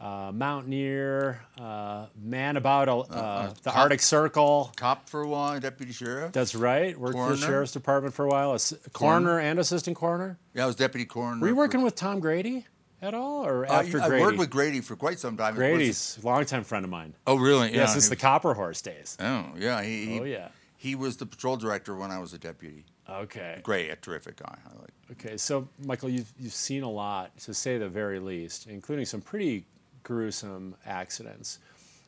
uh, 0.00 0.32
mountaineer, 0.34 1.40
uh, 1.60 2.06
man 2.20 2.56
about 2.56 2.88
uh, 2.88 3.52
the 3.62 3.70
cop. 3.70 3.76
Arctic 3.76 4.02
Circle. 4.02 4.72
Cop 4.74 5.08
for 5.08 5.22
a 5.22 5.28
while, 5.28 5.60
deputy 5.60 5.92
sheriff. 5.92 6.32
That's 6.32 6.56
right. 6.56 6.98
Worked 6.98 7.14
for 7.14 7.36
the 7.36 7.36
sheriff's 7.36 7.70
department 7.70 8.14
for 8.14 8.24
a 8.24 8.28
while. 8.28 8.54
Ass- 8.54 8.74
coroner 8.92 9.38
and 9.38 9.60
assistant 9.60 9.96
coroner. 9.96 10.40
yeah, 10.54 10.64
I 10.64 10.66
was 10.66 10.74
deputy 10.74 11.04
coroner. 11.04 11.40
Were 11.40 11.46
you 11.46 11.54
for- 11.54 11.58
working 11.58 11.82
with 11.82 11.94
Tom 11.94 12.18
Grady 12.18 12.66
at 13.04 13.14
all, 13.14 13.44
or 13.46 13.66
Uh, 13.66 13.80
after 13.80 14.00
I 14.00 14.08
Grady? 14.08 14.22
worked 14.24 14.38
with 14.38 14.50
Grady 14.50 14.80
for 14.80 14.96
quite 14.96 15.18
some 15.18 15.36
time. 15.36 15.54
Grady's 15.54 16.18
a 16.22 16.26
longtime 16.26 16.64
friend 16.64 16.84
of 16.84 16.90
mine. 16.90 17.14
Oh, 17.26 17.36
really? 17.36 17.74
Yeah, 17.74 17.86
since 17.86 18.04
he 18.06 18.08
the 18.08 18.14
was- 18.16 18.20
Copper 18.22 18.54
Horse 18.54 18.80
days. 18.82 19.16
Oh, 19.20 19.52
yeah. 19.56 19.82
He, 19.82 20.06
he, 20.06 20.20
Oh, 20.20 20.24
yeah. 20.24 20.48
He 20.76 20.94
was 20.94 21.16
the 21.16 21.26
patrol 21.26 21.56
director 21.56 21.94
when 21.94 22.10
I 22.10 22.18
was 22.18 22.32
a 22.34 22.38
deputy. 22.38 22.84
Okay. 23.08 23.60
Great, 23.62 23.90
a 23.90 23.96
terrific 23.96 24.36
guy. 24.36 24.56
I 24.66 24.80
like. 24.80 24.90
Okay, 25.12 25.36
so 25.36 25.68
Michael, 25.84 26.08
you've 26.08 26.32
you've 26.38 26.54
seen 26.54 26.82
a 26.82 26.90
lot, 26.90 27.36
to 27.40 27.52
say 27.54 27.76
the 27.78 27.88
very 27.88 28.18
least, 28.18 28.66
including 28.66 29.04
some 29.04 29.20
pretty 29.20 29.66
gruesome 30.02 30.74
accidents. 30.86 31.58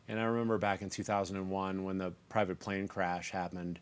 And 0.08 0.20
I 0.20 0.24
remember 0.24 0.56
back 0.58 0.82
in 0.82 0.90
2001 0.90 1.84
when 1.84 1.98
the 1.98 2.12
private 2.28 2.58
plane 2.60 2.86
crash 2.88 3.30
happened, 3.30 3.78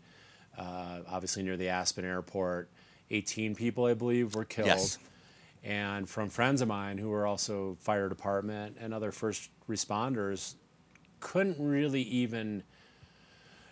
uh, 0.57 1.01
obviously 1.09 1.43
near 1.43 1.57
the 1.57 1.69
Aspen 1.69 2.05
airport. 2.05 2.69
18 3.11 3.55
people, 3.55 3.85
I 3.87 3.95
believe, 3.95 4.35
were 4.35 4.45
killed. 4.45 4.69
Yes. 4.69 4.99
And 5.65 6.07
from 6.09 6.29
friends 6.29 6.61
of 6.61 6.69
mine 6.69 6.99
who 6.99 7.09
were 7.09 7.27
also 7.27 7.77
fire 7.81 8.09
department 8.09 8.77
and 8.79 8.93
other 8.93 9.11
first 9.11 9.49
responders, 9.69 10.55
couldn't 11.21 11.57
really 11.59 12.03
even 12.03 12.63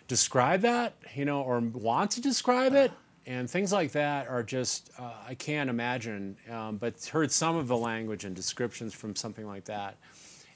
describe 0.07 0.61
that, 0.61 0.95
you 1.13 1.23
know, 1.23 1.43
or 1.43 1.59
want 1.59 2.11
to 2.11 2.21
describe 2.21 2.73
it. 2.73 2.91
And 3.25 3.49
things 3.49 3.71
like 3.71 3.91
that 3.93 4.27
are 4.27 4.43
just, 4.43 4.89
uh, 4.99 5.13
I 5.27 5.35
can't 5.35 5.69
imagine, 5.69 6.35
um, 6.51 6.77
but 6.77 7.05
heard 7.05 7.31
some 7.31 7.55
of 7.55 7.67
the 7.67 7.77
language 7.77 8.25
and 8.25 8.35
descriptions 8.35 8.93
from 8.93 9.15
something 9.15 9.47
like 9.47 9.65
that. 9.65 9.97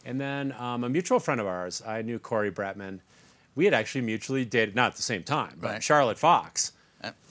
And 0.05 0.19
then 0.19 0.53
um, 0.57 0.83
a 0.83 0.89
mutual 0.89 1.19
friend 1.19 1.39
of 1.39 1.47
ours, 1.47 1.81
I 1.85 2.01
knew 2.01 2.19
Corey 2.19 2.51
Bretman. 2.51 2.99
We 3.55 3.65
had 3.65 3.73
actually 3.73 4.01
mutually 4.01 4.43
dated, 4.43 4.75
not 4.75 4.91
at 4.91 4.95
the 4.95 5.01
same 5.01 5.23
time, 5.23 5.57
but 5.61 5.67
Right. 5.71 5.83
Charlotte 5.83 6.17
Fox. 6.17 6.73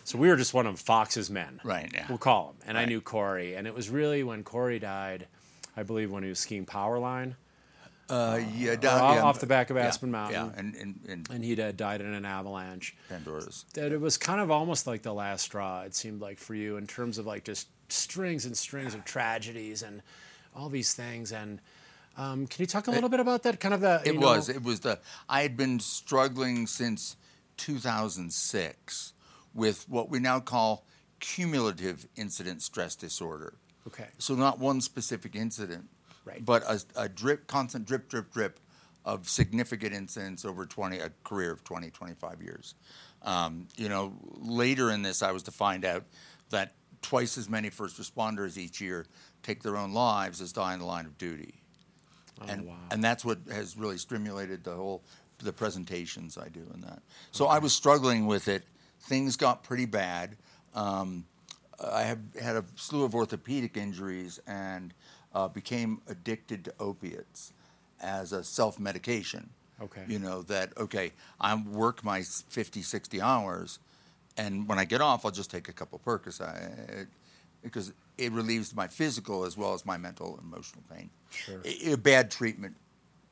Uh, 0.07 0.11
So 0.11 0.19
we 0.19 0.29
were 0.29 0.37
just 0.37 0.55
one 0.55 0.67
of 0.67 0.79
Fox's 0.81 1.29
men. 1.31 1.61
Right, 1.65 1.91
yeah. 1.93 2.07
We'll 2.09 2.19
call 2.19 2.51
him. 2.51 2.57
And 2.67 2.79
I 2.79 2.85
knew 2.85 3.01
Corey. 3.01 3.55
And 3.57 3.67
it 3.67 3.75
was 3.75 3.91
really 3.91 4.23
when 4.23 4.45
Corey 4.45 4.79
died, 4.79 5.27
I 5.77 5.83
believe 5.83 6.11
when 6.13 6.23
he 6.23 6.29
was 6.29 6.39
skiing 6.39 6.65
Powerline. 6.67 7.35
Uh, 8.09 8.39
yeah, 8.55 8.77
down, 8.77 9.01
off- 9.01 9.15
yeah, 9.17 9.23
off 9.23 9.41
the 9.41 9.47
back 9.47 9.69
of 9.71 9.77
yeah, 9.77 9.83
Aspen 9.89 10.13
Mountain. 10.13 10.35
Yeah, 10.55 10.59
and 10.61 10.75
and, 10.77 11.01
and 11.09 11.29
And 11.29 11.45
he 11.45 11.57
had 11.57 11.77
died 11.77 12.01
in 12.01 12.15
an 12.15 12.25
avalanche. 12.25 12.95
Pandora's. 13.09 13.65
that 13.75 13.91
it 13.91 14.01
was 14.01 14.17
kind 14.17 14.41
of 14.41 14.49
almost 14.49 14.87
like 14.87 15.03
the 15.03 15.13
last 15.13 15.43
straw 15.43 15.83
it 15.83 15.93
seemed 15.93 16.21
like 16.21 16.39
for 16.39 16.55
you 16.55 16.77
in 16.77 16.87
terms 16.87 17.19
of 17.19 17.27
like 17.27 17.43
just 17.43 17.67
strings 17.89 18.47
and 18.47 18.57
strings 18.57 18.95
of 18.95 19.05
tragedies 19.05 19.83
and 19.83 20.03
all 20.55 20.69
these 20.69 20.95
things 20.95 21.33
and 21.33 21.61
um, 22.17 22.47
can 22.47 22.63
you 22.63 22.67
talk 22.67 22.87
a 22.87 22.91
little 22.93 23.09
bit 23.09 23.19
about 23.21 23.43
that 23.43 23.59
kind 23.59 23.75
of 23.75 23.81
the 23.81 24.01
It 24.05 24.15
you 24.15 24.21
know- 24.21 24.27
was. 24.29 24.49
It 24.49 24.63
was 24.63 24.79
the. 24.81 25.01
I 25.29 25.43
had 25.43 25.57
been 25.57 25.81
struggling 25.81 26.69
since 26.69 27.17
2006 27.57 29.13
with 29.57 29.89
what 29.89 30.11
we 30.11 30.19
now 30.21 30.39
call 30.39 30.85
cumulative 31.19 32.07
incident 32.15 32.63
stress 32.63 32.95
disorder. 32.95 33.55
okay 33.87 34.07
So 34.19 34.35
not 34.35 34.59
one 34.61 34.81
specific 34.81 35.35
incident, 35.35 35.89
Right. 36.25 36.45
but 36.45 36.63
a, 36.65 36.81
a 36.97 37.09
drip, 37.09 37.47
constant 37.47 37.87
drip, 37.87 38.09
drip, 38.09 38.33
drip 38.33 38.61
of 39.05 39.29
significant 39.29 39.95
incidents 39.95 40.45
over 40.45 40.67
20, 40.67 40.99
a 40.99 41.11
career 41.25 41.53
of 41.53 41.63
20, 41.65 41.91
25 41.91 42.43
years. 42.43 42.75
Um, 43.23 43.69
you 43.77 43.89
know, 43.89 44.13
later 44.37 44.91
in 44.91 45.03
this, 45.03 45.23
I 45.23 45.31
was 45.33 45.45
to 45.45 45.53
find 45.53 45.85
out 45.85 46.05
that 46.51 46.75
twice 47.03 47.39
as 47.39 47.49
many 47.49 47.71
first 47.71 47.99
responders 48.01 48.57
each 48.59 48.81
year 48.81 49.07
take 49.43 49.63
their 49.63 49.77
own 49.77 49.93
lives 49.93 50.41
as 50.41 50.53
die 50.53 50.75
in 50.75 50.81
the 50.81 50.87
line 50.87 51.07
of 51.07 51.17
duty. 51.19 51.55
and, 52.49 52.63
Oh, 52.63 52.71
wow. 52.71 52.77
and 52.91 53.03
that's 53.03 53.25
what 53.25 53.39
has 53.51 53.77
really 53.77 53.97
stimulated 53.99 54.65
the 54.65 54.75
whole 54.75 55.03
the 55.39 55.53
presentations 55.53 56.37
I 56.39 56.49
do 56.49 56.65
and 56.75 56.83
that. 56.85 57.03
So 57.31 57.47
I 57.47 57.59
was 57.59 57.73
struggling 57.75 58.27
with 58.27 58.49
it. 58.49 58.65
Things 59.00 59.37
got 59.37 59.62
pretty 59.62 59.87
bad. 59.87 60.37
Um, 60.75 61.25
I 61.83 62.03
have 62.03 62.19
had 62.41 62.57
a 62.57 62.65
slew 62.76 63.05
of 63.05 63.15
orthopedic 63.15 63.76
injuries 63.76 64.41
and 64.47 64.95
uh, 65.35 65.49
became 65.49 66.00
addicted 66.09 66.65
to 66.65 66.75
opiates 66.81 67.53
as 68.00 68.33
a 68.33 68.43
self 68.43 68.79
medication. 68.79 69.50
Okay. 69.83 70.05
You 70.09 70.19
know, 70.19 70.41
that, 70.43 70.76
okay, 70.79 71.12
I 71.38 71.55
work 71.55 72.03
my 72.03 72.23
50, 72.23 72.81
60 72.81 73.21
hours, 73.21 73.79
and 74.38 74.67
when 74.67 74.79
I 74.79 74.87
get 74.87 75.03
off, 75.03 75.26
I'll 75.26 75.31
just 75.31 75.50
take 75.50 75.69
a 75.69 75.73
couple 75.73 76.00
Percocet 76.05 77.09
because 77.62 77.93
it 78.17 78.33
relieves 78.33 78.75
my 78.75 78.88
physical 78.88 79.45
as 79.45 79.57
well 79.57 79.75
as 79.75 79.85
my 79.85 79.99
mental 79.99 80.38
and 80.38 80.50
emotional 80.50 80.83
pain. 80.91 81.11
Sure. 81.31 81.97
Bad 81.99 82.31
treatment 82.31 82.76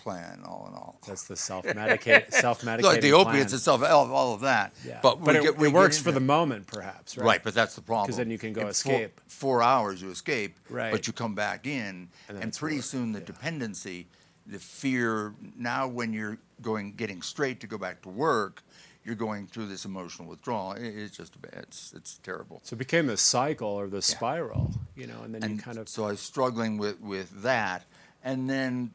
plan, 0.04 0.40
all 0.44 0.66
in 0.68 0.75
all. 0.75 1.00
that's 1.06 1.25
the 1.26 1.34
self-medicate 1.34 2.30
self-medicating 2.32 2.82
Like 2.92 3.00
the 3.00 3.12
opiates 3.14 3.50
plan. 3.52 3.56
itself, 3.56 3.82
all, 3.82 4.12
all 4.12 4.34
of 4.34 4.42
that. 4.42 4.75
yeah. 4.87 5.00
But, 5.02 5.18
we 5.20 5.25
but 5.25 5.37
it, 5.37 5.42
get- 5.42 5.56
we 5.58 5.68
it 5.68 5.73
works 5.75 5.99
for 5.99 6.12
the 6.12 6.20
moment 6.20 6.66
perhaps 6.66 7.16
right 7.16 7.25
Right, 7.26 7.42
but 7.42 7.54
that's 7.54 7.75
the 7.75 7.80
problem. 7.80 8.08
'Cause 8.08 8.18
then 8.18 8.30
you 8.30 8.38
can 8.38 8.52
go 8.52 8.61
In 8.62 8.68
escape. 8.68 9.20
Four, 9.26 9.58
four 9.58 9.62
hours 9.62 10.00
you 10.02 10.11
escape, 10.11 10.56
Right. 10.70 10.92
but 10.92 11.06
you 11.06 11.12
come 11.12 11.34
back 11.34 11.66
in, 11.66 12.08
And 12.28 12.38
and, 12.42 12.52
pretty 12.56 12.80
soon 12.82 13.12
the 13.12 13.18
yeah. 13.20 13.25
dependency, 13.26 14.06
the 14.46 14.58
fear. 14.58 15.34
Now, 15.56 15.88
when 15.88 16.12
you're 16.12 16.38
going, 16.61 16.92
getting 16.94 17.23
straight 17.23 17.58
to 17.61 17.66
go 17.66 17.78
back 17.78 18.02
to 18.02 18.11
work, 18.11 18.62
you're 19.06 19.14
going 19.14 19.46
through 19.46 19.66
this 19.66 19.84
emotional 19.87 20.28
withdrawal. 20.28 20.73
It's 20.73 21.16
just 21.16 21.40
bad. 21.42 21.64
It's 21.68 21.92
it's 21.94 22.18
terrible. 22.23 22.61
so 22.62 22.75
it 22.75 22.78
became 22.78 23.06
the 23.06 23.16
cycle 23.18 23.68
or 23.68 23.87
the 23.88 24.00
spiral 24.00 24.70
you 24.96 25.06
know 25.06 25.20
and 25.25 25.34
then 25.34 25.42
you 25.50 25.58
kind 25.58 25.76
of 25.78 25.88
so 25.90 26.04
I 26.04 26.12
was 26.12 26.20
struggling 26.20 26.78
with 26.78 26.99
with 27.00 27.42
that, 27.42 27.84
and 28.23 28.49
then 28.49 28.92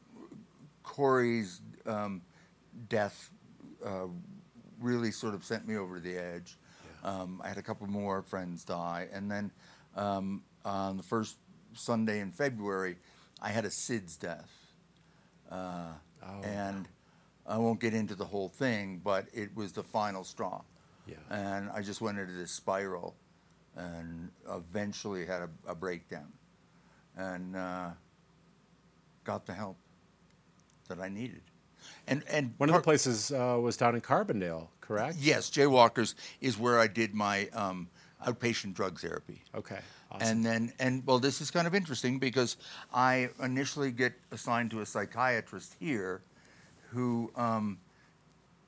Corey's 0.89 1.61
um, 1.85 2.21
death 2.89 3.29
uh, 3.85 4.07
really 4.81 5.11
sort 5.11 5.35
of 5.35 5.45
sent 5.45 5.67
me 5.67 5.77
over 5.77 5.99
the 5.99 6.17
edge. 6.17 6.57
Um, 7.03 7.39
I 7.43 7.47
had 7.47 7.59
a 7.59 7.61
couple 7.61 7.85
more 7.87 8.23
friends 8.23 8.65
die, 8.65 9.07
and 9.13 9.29
then 9.29 9.51
um, 9.95 10.41
on 10.65 10.97
the 10.97 11.03
first 11.03 11.37
Sunday 11.73 12.19
in 12.21 12.31
February, 12.31 12.97
I 13.39 13.49
had 13.49 13.65
a 13.65 13.69
SIDS 13.69 14.19
death, 14.19 14.51
uh, 15.51 15.93
Oh, 16.21 16.41
and 16.43 16.89
I 17.47 17.57
won't 17.57 17.79
get 17.79 17.93
into 17.93 18.15
the 18.15 18.25
whole 18.25 18.49
thing, 18.49 18.99
but 19.01 19.27
it 19.31 19.55
was 19.55 19.71
the 19.71 19.83
final 19.83 20.25
straw. 20.25 20.61
Yeah. 21.07 21.15
And 21.29 21.69
I 21.69 21.81
just 21.81 22.01
went 22.01 22.17
into 22.17 22.33
this 22.33 22.51
spiral, 22.51 23.15
and 23.77 24.31
eventually 24.49 25.25
had 25.25 25.43
a, 25.43 25.49
a 25.67 25.75
breakdown, 25.75 26.33
and 27.15 27.55
uh, 27.55 27.89
got 29.23 29.45
the 29.45 29.53
help 29.53 29.77
that 30.89 30.99
I 30.99 31.07
needed. 31.07 31.41
And 32.07 32.23
and 32.29 32.53
one 32.57 32.69
of 32.69 32.75
the 32.75 32.81
places 32.81 33.31
uh, 33.31 33.57
was 33.61 33.77
down 33.77 33.95
in 33.95 34.01
Carbondale 34.01 34.67
correct 34.81 35.17
Yes, 35.19 35.49
Jaywalkers 35.49 36.15
is 36.41 36.57
where 36.57 36.79
I 36.79 36.87
did 36.87 37.13
my 37.15 37.47
um, 37.53 37.87
outpatient 38.25 38.73
drug 38.73 38.99
therapy. 38.99 39.41
okay 39.55 39.79
awesome. 40.11 40.27
And 40.27 40.45
then, 40.45 40.73
and 40.79 41.05
well, 41.05 41.19
this 41.19 41.41
is 41.41 41.51
kind 41.51 41.67
of 41.67 41.75
interesting 41.75 42.19
because 42.19 42.57
I 42.93 43.29
initially 43.41 43.91
get 43.91 44.13
assigned 44.31 44.71
to 44.71 44.81
a 44.81 44.85
psychiatrist 44.85 45.75
here 45.79 46.21
who 46.89 47.31
um, 47.35 47.77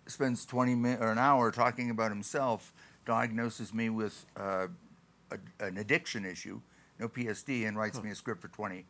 spends 0.07 0.45
20 0.45 0.75
minutes 0.75 1.01
or 1.01 1.11
an 1.11 1.17
hour 1.17 1.51
talking 1.51 1.89
about 1.89 2.11
himself, 2.11 2.73
diagnoses 3.05 3.73
me 3.73 3.89
with 3.89 4.25
uh, 4.37 4.67
a, 5.31 5.65
an 5.65 5.77
addiction 5.77 6.25
issue, 6.25 6.61
no 6.99 7.07
PSD, 7.07 7.67
and 7.67 7.77
writes 7.77 8.01
me 8.01 8.11
a 8.11 8.15
script 8.15 8.41
for 8.41 8.47
20 8.49 8.85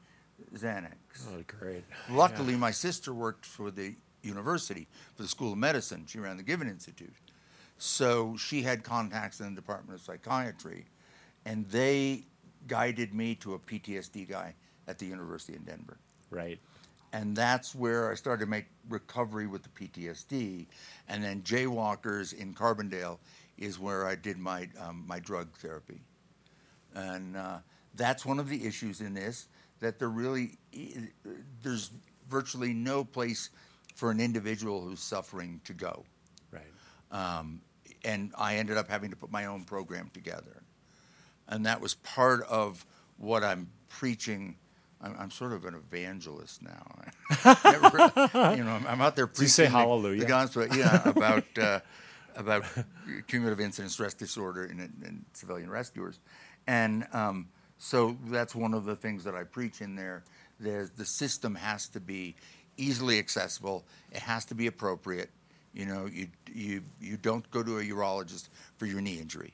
Xanax. 0.56 0.94
oh 1.32 1.44
great 1.48 1.84
Luckily, 2.10 2.56
my 2.56 2.72
sister 2.72 3.14
worked 3.14 3.46
for 3.46 3.72
the 3.72 3.96
university, 4.24 4.88
for 5.16 5.24
the 5.24 5.28
School 5.28 5.54
of 5.54 5.58
Medicine. 5.58 6.06
She 6.08 6.20
ran 6.20 6.38
the 6.38 6.44
Given 6.44 6.68
Institute. 6.70 7.14
So 7.78 8.38
she 8.38 8.62
had 8.62 8.84
contacts 8.84 9.40
in 9.40 9.56
the 9.56 9.62
Department 9.62 10.00
of 10.00 10.06
Psychiatry, 10.06 10.86
and 11.46 11.68
they 11.70 12.26
guided 12.68 13.14
me 13.14 13.36
to 13.36 13.56
a 13.56 13.60
PTSD 13.60 14.30
guy 14.30 14.54
at 14.88 15.00
the 15.00 15.06
University 15.06 15.56
in 15.56 15.64
Denver. 15.64 15.98
right 16.30 16.60
And 17.14 17.36
that's 17.36 17.74
where 17.74 18.12
I 18.12 18.16
started 18.16 18.46
to 18.46 18.50
make 18.50 18.66
recovery 18.90 19.48
with 19.48 19.64
the 19.64 19.70
PTSD. 19.70 20.68
And 21.10 21.24
then 21.24 21.42
Jaywalkers 21.42 22.34
in 22.34 22.54
Carbondale 22.54 23.18
is 23.58 23.80
where 23.80 24.06
I 24.06 24.16
did 24.16 24.38
my, 24.38 24.70
um, 24.80 25.04
my 25.08 25.20
drug 25.20 25.52
therapy. 25.58 26.02
And 26.94 27.36
uh, 27.36 27.58
that's 27.96 28.26
one 28.26 28.40
of 28.40 28.48
the 28.48 28.66
issues 28.66 29.02
in 29.02 29.14
this 29.14 29.48
that 29.82 30.00
there 30.00 30.10
really 30.10 30.58
there's 31.62 31.92
virtually 32.30 32.74
no 32.74 33.04
place 33.04 33.50
for 33.96 34.10
an 34.12 34.20
individual 34.22 34.82
who's 34.82 35.02
suffering 35.02 35.60
to 35.66 35.74
go. 35.74 36.06
right 36.52 36.64
Um, 37.12 37.62
and 38.06 38.32
I 38.38 38.56
ended 38.56 38.78
up 38.78 38.88
having 38.88 39.10
to 39.12 39.16
put 39.18 39.32
my 39.32 39.46
own 39.46 39.64
program 39.66 40.10
together. 40.14 40.64
And 41.50 41.66
that 41.66 41.82
was 41.82 41.96
part 41.96 42.44
of 42.48 42.86
what 43.18 43.44
I'm 43.44 43.70
preaching. 43.90 44.56
I'm, 45.02 45.16
I'm 45.20 45.32
sort 45.32 45.52
of 45.52 45.66
an 45.66 45.76
evangelist 45.76 46.62
now. 46.64 46.86
Never- 47.66 48.56
you 48.56 48.64
know, 48.64 48.72
I'm, 48.72 48.88
I'm 48.88 49.02
out 49.02 49.16
there 49.16 49.28
preaching 49.28 49.44
you 49.44 49.50
say 49.50 49.64
the- 49.66 49.70
hallelujah? 49.72 50.22
the 50.22 50.26
gospel. 50.26 50.66
Yeah, 50.74 51.08
about 51.08 51.44
uh, 51.60 51.80
about 52.38 52.64
cumulative 53.28 53.60
incident 53.60 53.92
stress 53.92 54.14
disorder 54.14 54.64
in, 54.66 54.80
in 54.80 55.26
civilian 55.34 55.70
rescuers, 55.70 56.20
and 56.66 57.06
um, 57.12 57.50
so 57.84 58.16
that's 58.28 58.54
one 58.54 58.76
of 58.76 58.86
the 58.86 58.96
things 58.96 59.24
that 59.24 59.34
I 59.34 59.44
preach 59.44 59.82
in 59.82 59.96
there 59.96 60.24
There's, 60.60 60.92
the 60.92 61.06
system 61.06 61.56
has 61.56 61.88
to 61.90 62.00
be 62.00 62.36
easily 62.78 63.18
accessible. 63.18 63.84
It 64.12 64.20
has 64.20 64.46
to 64.46 64.56
be 64.56 64.68
appropriate. 64.68 65.32
You 65.74 65.86
know, 65.88 66.06
you 66.06 66.28
you 66.54 66.84
you 67.02 67.18
don't 67.18 67.50
go 67.50 67.64
to 67.64 67.80
a 67.80 67.84
urologist 67.84 68.50
for 68.78 68.86
your 68.86 69.02
knee 69.02 69.18
injury. 69.20 69.54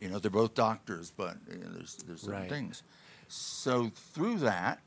You 0.00 0.08
know, 0.08 0.18
they're 0.18 0.30
both 0.30 0.54
doctors, 0.54 1.12
but 1.16 1.36
you 1.50 1.58
know, 1.58 1.70
there's 1.72 1.96
there's 2.06 2.22
certain 2.22 2.40
Right. 2.40 2.48
things. 2.48 2.82
So 3.28 3.90
through 3.94 4.38
that, 4.38 4.80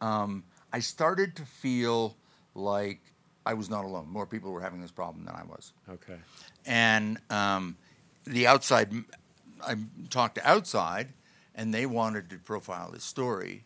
um, 0.00 0.44
I 0.72 0.80
started 0.80 1.36
to 1.36 1.44
feel 1.44 2.16
like 2.54 3.00
I 3.44 3.52
was 3.54 3.68
not 3.68 3.84
alone. 3.84 4.08
More 4.08 4.24
people 4.26 4.50
were 4.52 4.62
having 4.62 4.80
this 4.80 4.92
problem 4.92 5.24
than 5.26 5.34
I 5.34 5.42
was 5.44 5.72
Okay. 5.90 6.16
and 6.64 7.18
um, 7.30 7.76
the 8.24 8.46
outside 8.46 8.92
i 9.66 9.74
talked 10.10 10.36
to 10.36 10.48
outside 10.48 11.08
and 11.54 11.72
they 11.72 11.86
wanted 11.86 12.30
to 12.30 12.38
profile 12.38 12.92
his 12.92 13.02
story 13.04 13.64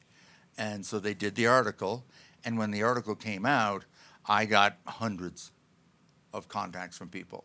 and 0.58 0.84
so 0.84 0.98
they 0.98 1.14
did 1.14 1.34
the 1.34 1.46
article 1.46 2.04
and 2.44 2.58
when 2.58 2.70
the 2.70 2.82
article 2.82 3.14
came 3.14 3.44
out 3.46 3.84
i 4.26 4.44
got 4.44 4.76
hundreds 4.86 5.52
of 6.32 6.48
contacts 6.48 6.96
from 6.96 7.08
people 7.08 7.44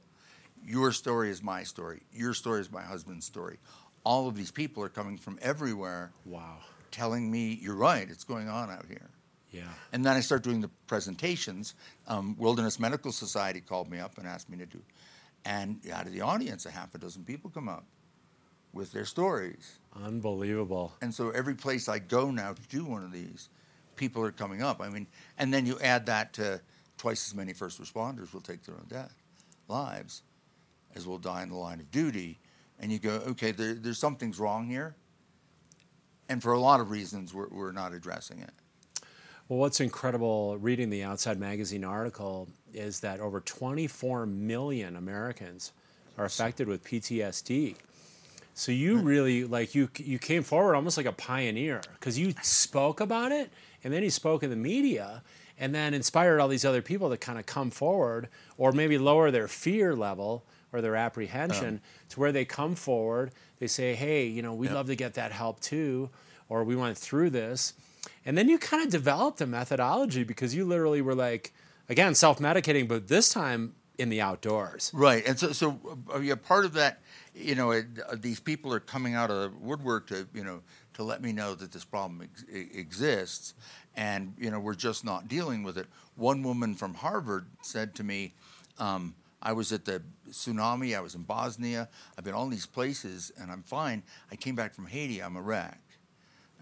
your 0.66 0.92
story 0.92 1.30
is 1.30 1.42
my 1.44 1.64
story 1.64 2.02
your 2.14 2.34
story 2.34 2.60
is 2.62 2.72
my 2.72 2.82
husband's 2.84 3.26
story 3.26 3.58
all 4.04 4.28
of 4.28 4.36
these 4.36 4.52
people 4.52 4.84
are 4.84 4.90
coming 4.90 5.18
from 5.18 5.38
everywhere 5.42 6.12
Wow. 6.26 6.58
telling 6.92 7.30
me 7.32 7.58
you're 7.62 7.76
right 7.76 8.08
it's 8.10 8.24
going 8.24 8.50
on 8.50 8.70
out 8.70 8.86
here 8.88 9.10
Yeah. 9.52 9.70
and 9.92 10.06
then 10.06 10.16
I 10.18 10.22
start 10.22 10.44
doing 10.44 10.62
the 10.62 10.70
presentations. 10.88 11.76
Um, 12.08 12.36
Wilderness 12.38 12.80
Medical 12.80 13.12
Society 13.12 13.60
called 13.62 13.90
me 13.90 14.00
up 14.00 14.18
and 14.18 14.26
asked 14.28 14.50
me 14.50 14.58
to 14.58 14.66
do. 14.66 14.82
And 15.44 15.80
out 15.92 16.06
of 16.08 16.14
the 16.14 16.22
audience, 16.22 16.66
a 16.66 16.72
half 16.72 16.96
a 16.96 16.98
dozen 16.98 17.26
people 17.26 17.50
come 17.50 17.68
up 17.68 17.84
with 18.74 18.92
their 18.94 19.04
stories. 19.06 19.80
Unbelievable. 19.96 20.94
And 21.02 21.14
so 21.14 21.32
every 21.32 21.56
place 21.56 21.90
I 21.90 22.00
go 22.00 22.32
now 22.32 22.54
to 22.54 22.62
do 22.70 22.86
one 22.86 23.04
of 23.04 23.12
these, 23.12 23.50
people 23.96 24.24
are 24.24 24.32
coming 24.32 24.62
up. 24.62 24.82
I 24.82 24.90
mean, 24.90 25.08
and 25.38 25.54
then 25.54 25.66
you 25.66 25.80
add 25.80 26.06
that 26.06 26.34
to 26.34 26.62
twice 26.98 27.28
as 27.28 27.36
many 27.36 27.54
first 27.54 27.82
responders 27.82 28.34
will 28.34 28.42
take 28.42 28.64
their 28.64 28.76
own 28.76 28.86
death, 28.88 29.14
lives, 29.68 30.22
as 30.96 31.08
will 31.08 31.18
die 31.18 31.44
in 31.44 31.50
the 31.50 31.56
line 31.56 31.80
of 31.80 31.92
duty. 31.92 32.40
And 32.80 32.92
you 32.92 33.00
go, 33.00 33.12
okay, 33.28 33.52
there, 33.52 33.74
there's 33.74 34.00
something's 34.00 34.40
wrong 34.40 34.68
here. 34.68 34.96
And 36.30 36.42
for 36.42 36.54
a 36.54 36.60
lot 36.60 36.80
of 36.80 36.90
reasons, 36.90 37.34
we're, 37.34 37.50
we're 37.50 37.72
not 37.72 37.94
addressing 37.94 38.40
it. 38.40 38.52
Well, 39.50 39.60
what's 39.60 39.82
incredible 39.82 40.58
reading 40.60 40.90
the 40.90 41.04
Outside 41.04 41.38
Magazine 41.38 41.84
article 41.84 42.48
is 42.74 43.02
that 43.02 43.20
over 43.20 43.42
24 43.42 44.26
million 44.26 44.96
Americans 44.96 45.74
are 46.18 46.24
affected 46.24 46.70
with 46.70 46.84
PTSD. 46.86 47.76
So 48.54 48.72
you 48.72 48.98
really 48.98 49.44
like 49.44 49.74
you 49.76 49.90
you 49.98 50.20
came 50.20 50.44
forward 50.44 50.76
almost 50.76 50.98
like 50.98 51.06
a 51.06 51.14
pioneer 51.14 51.82
because 52.00 52.20
you 52.20 52.34
spoke 52.42 53.00
about 53.00 53.32
it 53.32 53.50
and 53.84 53.94
then 53.94 54.04
you 54.04 54.10
spoke 54.10 54.44
in 54.44 54.50
the 54.50 54.56
media 54.56 55.24
and 55.58 55.74
then 55.74 55.94
inspired 55.94 56.40
all 56.40 56.48
these 56.48 56.66
other 56.66 56.82
people 56.82 57.10
to 57.10 57.18
kind 57.18 57.40
of 57.40 57.46
come 57.46 57.72
forward 57.72 58.28
or 58.58 58.72
maybe 58.72 58.98
lower 58.98 59.32
their 59.32 59.48
fear 59.48 59.96
level 59.96 60.44
or 60.74 60.82
their 60.82 60.96
apprehension 60.96 61.82
to 62.10 62.20
where 62.20 62.32
they 62.32 62.46
come 62.46 62.76
forward 62.76 63.32
they 63.60 63.68
say 63.68 63.96
hey 63.96 64.26
you 64.26 64.42
know 64.42 64.54
we'd 64.54 64.72
love 64.72 64.88
to 64.88 64.96
get 64.96 65.14
that 65.14 65.32
help 65.32 65.60
too 65.60 66.10
or 66.52 66.66
we 66.66 66.76
went 66.76 66.98
through 66.98 67.30
this. 67.30 67.74
And 68.26 68.38
then 68.38 68.50
you 68.50 68.60
kind 68.60 68.84
of 68.84 68.92
developed 68.92 69.40
a 69.40 69.48
methodology 69.48 70.26
because 70.26 70.54
you 70.54 70.66
literally 70.66 71.02
were 71.02 71.16
like 71.16 71.54
again 71.88 72.14
self-medicating 72.14 72.88
but 72.88 73.08
this 73.08 73.30
time 73.30 73.74
in 73.98 74.10
the 74.10 74.20
outdoors. 74.20 74.92
Right, 74.94 75.26
and 75.26 75.40
so 75.40 75.54
so 75.54 75.80
uh, 76.14 76.20
yeah, 76.20 76.36
part 76.36 76.66
of 76.66 76.74
that, 76.74 77.02
you 77.34 77.56
know, 77.56 77.72
it, 77.72 77.86
uh, 78.08 78.16
these 78.20 78.40
people 78.40 78.74
are 78.74 78.80
coming 78.80 79.16
out 79.16 79.32
of 79.32 79.52
the 79.52 79.58
woodwork 79.58 80.08
to 80.08 80.28
you 80.34 80.44
know 80.44 80.62
to 80.94 81.04
let 81.04 81.22
me 81.22 81.32
know 81.32 81.56
that 81.56 81.72
this 81.72 81.86
problem 81.86 82.22
ex- 82.22 82.44
exists, 82.52 83.54
and 83.96 84.34
you 84.38 84.52
know 84.52 84.60
we're 84.60 84.74
just 84.74 85.06
not 85.06 85.28
dealing 85.28 85.64
with 85.64 85.78
it. 85.78 85.88
One 86.16 86.44
woman 86.44 86.76
from 86.76 86.94
Harvard 86.94 87.46
said 87.62 87.96
to 87.96 88.04
me, 88.04 88.34
um, 88.80 89.16
"I 89.42 89.54
was 89.54 89.72
at 89.72 89.86
the 89.86 90.02
tsunami. 90.30 90.96
I 90.96 91.02
was 91.02 91.16
in 91.16 91.24
Bosnia. 91.24 91.88
I've 92.18 92.24
been 92.24 92.34
all 92.34 92.48
these 92.48 92.66
places, 92.66 93.32
and 93.40 93.52
I'm 93.52 93.64
fine. 93.64 94.04
I 94.32 94.36
came 94.36 94.56
back 94.56 94.74
from 94.74 94.88
Haiti. 94.88 95.22
I'm 95.22 95.38
a 95.38 95.42
wreck." 95.42 95.80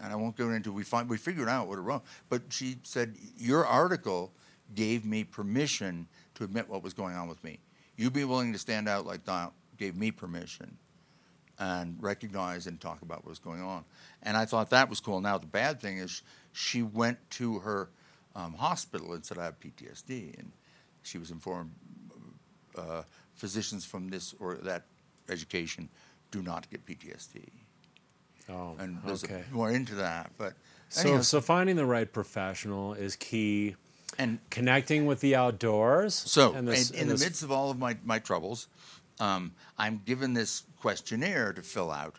and 0.02 0.14
I 0.14 0.16
won't 0.16 0.34
go 0.34 0.48
into 0.50 0.72
we 0.72 0.82
find 0.82 1.10
we 1.10 1.18
figured 1.18 1.46
out 1.46 1.68
what 1.68 1.78
it 1.78 1.82
wrong. 1.82 2.00
But 2.30 2.44
she 2.48 2.78
said 2.84 3.16
your 3.36 3.66
article 3.66 4.32
gave 4.74 5.04
me 5.04 5.24
permission 5.24 6.08
to 6.36 6.44
admit 6.44 6.70
what 6.70 6.82
was 6.82 6.94
going 6.94 7.14
on 7.14 7.28
with 7.28 7.42
me. 7.44 7.58
You'd 7.96 8.14
be 8.14 8.24
willing 8.24 8.50
to 8.54 8.58
stand 8.58 8.88
out 8.88 9.04
like 9.04 9.26
that 9.26 9.52
gave 9.80 9.96
me 9.96 10.10
permission 10.12 10.76
and 11.58 11.96
recognize 12.00 12.66
and 12.66 12.80
talk 12.80 13.02
about 13.02 13.18
what 13.24 13.30
was 13.30 13.38
going 13.38 13.62
on. 13.62 13.84
And 14.22 14.36
I 14.36 14.44
thought 14.44 14.70
that 14.70 14.88
was 14.88 15.00
cool. 15.00 15.20
Now 15.20 15.38
the 15.38 15.46
bad 15.46 15.80
thing 15.80 15.98
is 15.98 16.22
she 16.52 16.82
went 16.82 17.18
to 17.32 17.58
her 17.60 17.88
um, 18.36 18.54
hospital 18.54 19.14
and 19.14 19.24
said 19.24 19.38
I 19.38 19.44
have 19.46 19.58
PTSD, 19.58 20.38
and 20.38 20.52
she 21.02 21.18
was 21.18 21.30
informed 21.30 21.72
uh, 22.76 23.02
physicians 23.34 23.84
from 23.84 24.08
this 24.10 24.34
or 24.38 24.56
that 24.62 24.84
education 25.28 25.88
do 26.30 26.42
not 26.42 26.68
get 26.70 26.84
PTSD. 26.86 27.48
oh 28.50 28.76
And 28.78 28.98
there's 29.04 29.24
okay 29.24 29.44
a, 29.50 29.54
more 29.54 29.70
into 29.70 29.94
that, 29.96 30.30
but 30.38 30.52
so 30.90 31.00
anyhow, 31.08 31.22
so 31.22 31.40
finding 31.40 31.76
the 31.76 31.86
right 31.86 32.10
professional 32.12 32.92
is 32.94 33.16
key 33.16 33.76
and 34.18 34.38
connecting 34.50 35.06
with 35.06 35.20
the 35.20 35.36
outdoors. 35.36 36.14
So, 36.14 36.50
this- 36.52 36.90
in, 36.90 37.00
in 37.00 37.06
the 37.08 37.14
this- 37.14 37.24
midst 37.24 37.42
of 37.42 37.50
all 37.50 37.70
of 37.70 37.78
my, 37.78 37.96
my 38.04 38.18
troubles, 38.18 38.68
um, 39.20 39.52
I'm 39.78 40.02
given 40.04 40.34
this 40.34 40.64
questionnaire 40.80 41.52
to 41.52 41.62
fill 41.62 41.90
out. 41.90 42.16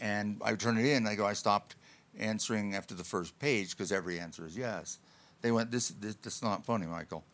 And 0.00 0.40
I 0.44 0.54
turn 0.54 0.76
it 0.76 0.84
in. 0.84 1.06
I 1.06 1.14
go, 1.14 1.24
I 1.24 1.32
stopped 1.32 1.76
answering 2.18 2.74
after 2.74 2.94
the 2.94 3.04
first 3.04 3.38
page 3.38 3.70
because 3.70 3.92
every 3.92 4.20
answer 4.20 4.44
is 4.44 4.56
yes. 4.56 4.98
They 5.40 5.52
went, 5.52 5.70
this, 5.70 5.88
this, 5.88 6.16
this 6.16 6.36
is 6.36 6.42
not 6.42 6.64
funny, 6.66 6.86
Michael. 6.86 7.24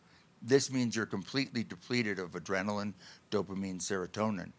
This 0.41 0.71
means 0.71 0.95
you're 0.95 1.05
completely 1.05 1.63
depleted 1.63 2.19
of 2.19 2.31
adrenaline, 2.31 2.93
dopamine, 3.31 3.81
serotonin. 3.81 4.51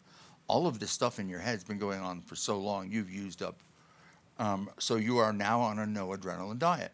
All 0.47 0.67
of 0.67 0.79
this 0.79 0.91
stuff 0.91 1.19
in 1.19 1.29
your 1.29 1.39
head's 1.39 1.63
been 1.63 1.79
going 1.79 2.01
on 2.01 2.21
for 2.21 2.35
so 2.35 2.57
long, 2.59 2.91
you've 2.91 3.11
used 3.11 3.41
up. 3.41 3.59
Um, 4.37 4.69
so 4.79 4.97
you 4.97 5.17
are 5.17 5.31
now 5.31 5.61
on 5.61 5.79
a 5.79 5.85
no 5.85 6.09
adrenaline 6.09 6.59
diet 6.59 6.91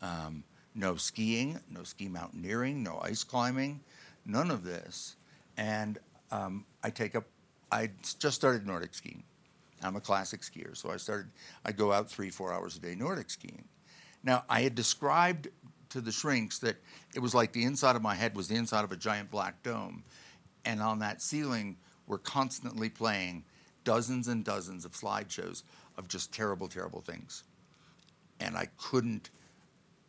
Um, 0.00 0.44
no 0.74 0.96
skiing, 0.96 1.58
no 1.70 1.82
ski 1.82 2.08
mountaineering, 2.08 2.82
no 2.82 3.00
ice 3.02 3.24
climbing, 3.24 3.80
none 4.24 4.50
of 4.50 4.64
this. 4.64 5.16
And 5.56 5.98
um, 6.34 6.64
I 6.82 6.90
take 6.90 7.14
up, 7.14 7.24
I 7.70 7.90
just 8.18 8.34
started 8.34 8.66
Nordic 8.66 8.94
skiing. 8.94 9.22
I'm 9.82 9.96
a 9.96 10.00
classic 10.00 10.40
skier, 10.40 10.76
so 10.76 10.90
I 10.90 10.96
started, 10.96 11.30
I 11.64 11.72
go 11.72 11.92
out 11.92 12.10
three, 12.10 12.30
four 12.30 12.52
hours 12.52 12.76
a 12.76 12.80
day 12.80 12.94
Nordic 12.94 13.30
skiing. 13.30 13.64
Now, 14.24 14.44
I 14.48 14.62
had 14.62 14.74
described 14.74 15.48
to 15.90 16.00
the 16.00 16.10
shrinks 16.10 16.58
that 16.60 16.76
it 17.14 17.20
was 17.20 17.34
like 17.34 17.52
the 17.52 17.62
inside 17.62 17.94
of 17.94 18.02
my 18.02 18.14
head 18.14 18.34
was 18.34 18.48
the 18.48 18.56
inside 18.56 18.84
of 18.84 18.90
a 18.90 18.96
giant 18.96 19.30
black 19.30 19.62
dome. 19.62 20.02
And 20.64 20.80
on 20.80 20.98
that 21.00 21.22
ceiling, 21.22 21.76
we're 22.06 22.18
constantly 22.18 22.88
playing 22.88 23.44
dozens 23.84 24.26
and 24.28 24.44
dozens 24.44 24.84
of 24.84 24.92
slideshows 24.92 25.62
of 25.96 26.08
just 26.08 26.32
terrible, 26.32 26.66
terrible 26.66 27.00
things. 27.00 27.44
And 28.40 28.56
I 28.56 28.68
couldn't 28.76 29.30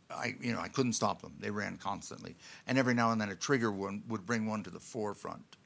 I, 0.10 0.36
you 0.40 0.54
know, 0.54 0.60
I 0.60 0.68
couldn't 0.68 0.94
stop 0.94 1.24
them. 1.24 1.34
They 1.40 1.50
ran 1.50 1.78
constantly, 1.78 2.36
and 2.68 2.78
every 2.78 2.94
now 2.94 3.12
and 3.12 3.20
then 3.20 3.30
a 3.30 3.36
trigger 3.36 3.72
one 3.72 4.04
would 4.08 4.24
bring 4.24 4.46
one 4.46 4.62
to 4.64 4.70
the 4.70 4.80
forefront. 4.80 5.58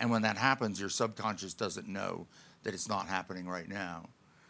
And 0.00 0.10
when 0.10 0.22
that 0.22 0.38
happens, 0.38 0.80
your 0.80 0.88
subconscious 0.88 1.52
doesn't 1.52 1.86
know 1.86 2.26
that 2.62 2.72
it's 2.72 2.88
not 2.88 3.06
happening 3.06 3.46
right 3.46 3.68
now, 3.68 4.08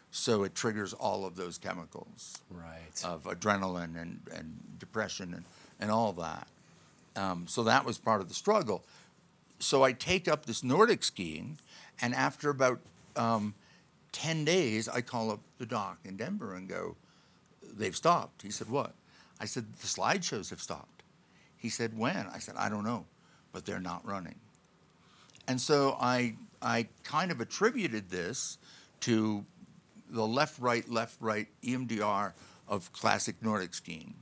so 0.09 0.43
it 0.43 0.55
triggers 0.55 0.93
all 0.93 1.25
of 1.25 1.35
those 1.35 1.57
chemicals 1.57 2.37
right. 2.49 3.03
of 3.03 3.23
adrenaline 3.23 4.01
and, 4.01 4.21
and 4.33 4.57
depression 4.79 5.33
and, 5.33 5.43
and 5.79 5.91
all 5.91 6.13
that. 6.13 6.47
Um, 7.17 7.45
so 7.47 7.63
that 7.63 7.85
was 7.85 7.97
part 7.97 8.21
of 8.21 8.29
the 8.29 8.33
struggle. 8.33 8.83
So 9.59 9.83
I 9.83 9.91
take 9.91 10.29
up 10.29 10.45
this 10.45 10.63
Nordic 10.63 11.03
skiing, 11.03 11.57
and 12.01 12.15
after 12.15 12.49
about 12.49 12.79
um, 13.17 13.53
10 14.13 14.45
days, 14.45 14.87
I 14.87 15.01
call 15.01 15.31
up 15.31 15.41
the 15.57 15.65
doc 15.65 15.99
in 16.05 16.15
Denver 16.15 16.55
and 16.55 16.67
go, 16.67 16.95
They've 17.73 17.95
stopped. 17.95 18.41
He 18.41 18.51
said, 18.51 18.69
What? 18.69 18.93
I 19.39 19.45
said, 19.45 19.65
The 19.79 19.87
slideshows 19.87 20.49
have 20.49 20.61
stopped. 20.61 21.03
He 21.57 21.69
said, 21.69 21.97
When? 21.97 22.27
I 22.33 22.39
said, 22.39 22.55
I 22.57 22.69
don't 22.69 22.83
know, 22.83 23.05
but 23.51 23.65
they're 23.65 23.79
not 23.79 24.05
running. 24.05 24.35
And 25.51 25.59
so 25.59 25.97
I, 25.99 26.35
I 26.61 26.87
kind 27.03 27.29
of 27.29 27.41
attributed 27.41 28.09
this 28.09 28.57
to 29.01 29.43
the 30.09 30.25
left, 30.25 30.57
right, 30.61 30.87
left, 30.89 31.17
right 31.19 31.45
EMDR 31.61 32.31
of 32.69 32.93
classic 32.93 33.35
Nordic 33.41 33.73
skiing 33.73 34.13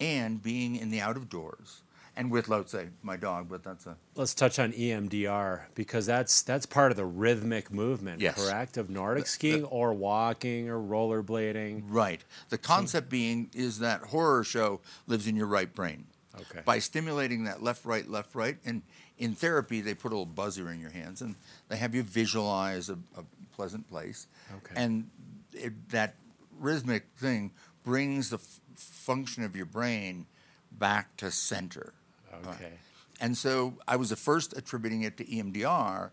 and 0.00 0.40
being 0.40 0.76
in 0.76 0.90
the 0.90 1.00
out 1.00 1.16
of 1.16 1.28
doors 1.28 1.80
and 2.16 2.30
with 2.30 2.46
Lotse, 2.46 2.86
my 3.02 3.16
dog, 3.16 3.48
but 3.48 3.64
that's 3.64 3.86
a 3.86 3.96
Let's 4.14 4.32
touch 4.32 4.60
on 4.60 4.72
EMDR 4.72 5.62
because 5.74 6.06
that's 6.06 6.42
that's 6.42 6.66
part 6.66 6.92
of 6.92 6.96
the 6.96 7.04
rhythmic 7.04 7.72
movement, 7.72 8.20
Yes. 8.20 8.36
correct? 8.36 8.76
Of 8.76 8.90
Nordic 8.90 9.26
skiing 9.26 9.64
or 9.64 9.92
walking 9.92 10.68
or 10.68 10.78
rollerblading. 10.78 11.82
right. 11.88 12.22
The 12.50 12.58
concept 12.58 13.08
being 13.10 13.50
is 13.54 13.80
that 13.80 14.02
horror 14.02 14.44
show 14.44 14.78
lives 15.08 15.26
in 15.26 15.34
your 15.34 15.48
right 15.48 15.74
brain. 15.74 16.04
Okay. 16.36 16.60
By 16.64 16.78
stimulating 16.78 17.42
that 17.44 17.60
left, 17.60 17.84
right, 17.84 18.08
left, 18.08 18.36
right, 18.36 18.56
and 18.64 18.82
in 19.18 19.34
therapy 19.34 19.80
they 19.80 19.94
put 19.94 20.12
a 20.12 20.14
little 20.14 20.26
buzzer 20.26 20.70
in 20.70 20.80
your 20.80 20.90
hands 20.90 21.22
and 21.22 21.34
they 21.68 21.76
have 21.76 21.94
you 21.94 22.02
visualize 22.02 22.88
a, 22.88 22.98
a 23.16 23.22
pleasant 23.54 23.88
place, 23.88 24.26
Okay. 24.56 24.74
and 24.76 25.10
it, 25.52 25.88
that 25.90 26.14
rhythmic 26.58 27.04
thing 27.16 27.50
brings 27.84 28.30
the 28.30 28.36
f- 28.36 28.60
function 28.76 29.42
of 29.42 29.56
your 29.56 29.66
brain 29.66 30.26
back 30.72 31.16
to 31.16 31.30
center. 31.30 31.92
Uh, 32.32 32.50
okay. 32.50 32.72
And 33.20 33.36
so 33.36 33.74
I 33.88 33.96
was 33.96 34.10
the 34.10 34.16
first 34.16 34.56
attributing 34.56 35.02
it 35.02 35.16
to 35.16 35.24
EMDR, 35.24 36.10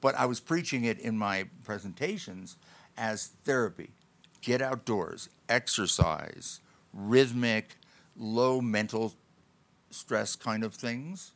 but 0.00 0.14
I 0.16 0.26
was 0.26 0.40
preaching 0.40 0.84
it 0.84 0.98
in 0.98 1.16
my 1.16 1.46
presentations 1.64 2.56
as 2.96 3.28
therapy. 3.44 3.90
Get 4.40 4.60
outdoors, 4.62 5.28
exercise, 5.48 6.60
rhythmic, 6.92 7.76
low 8.16 8.60
mental 8.60 9.14
stress 9.90 10.34
kind 10.36 10.64
of 10.64 10.74
things. 10.74 11.32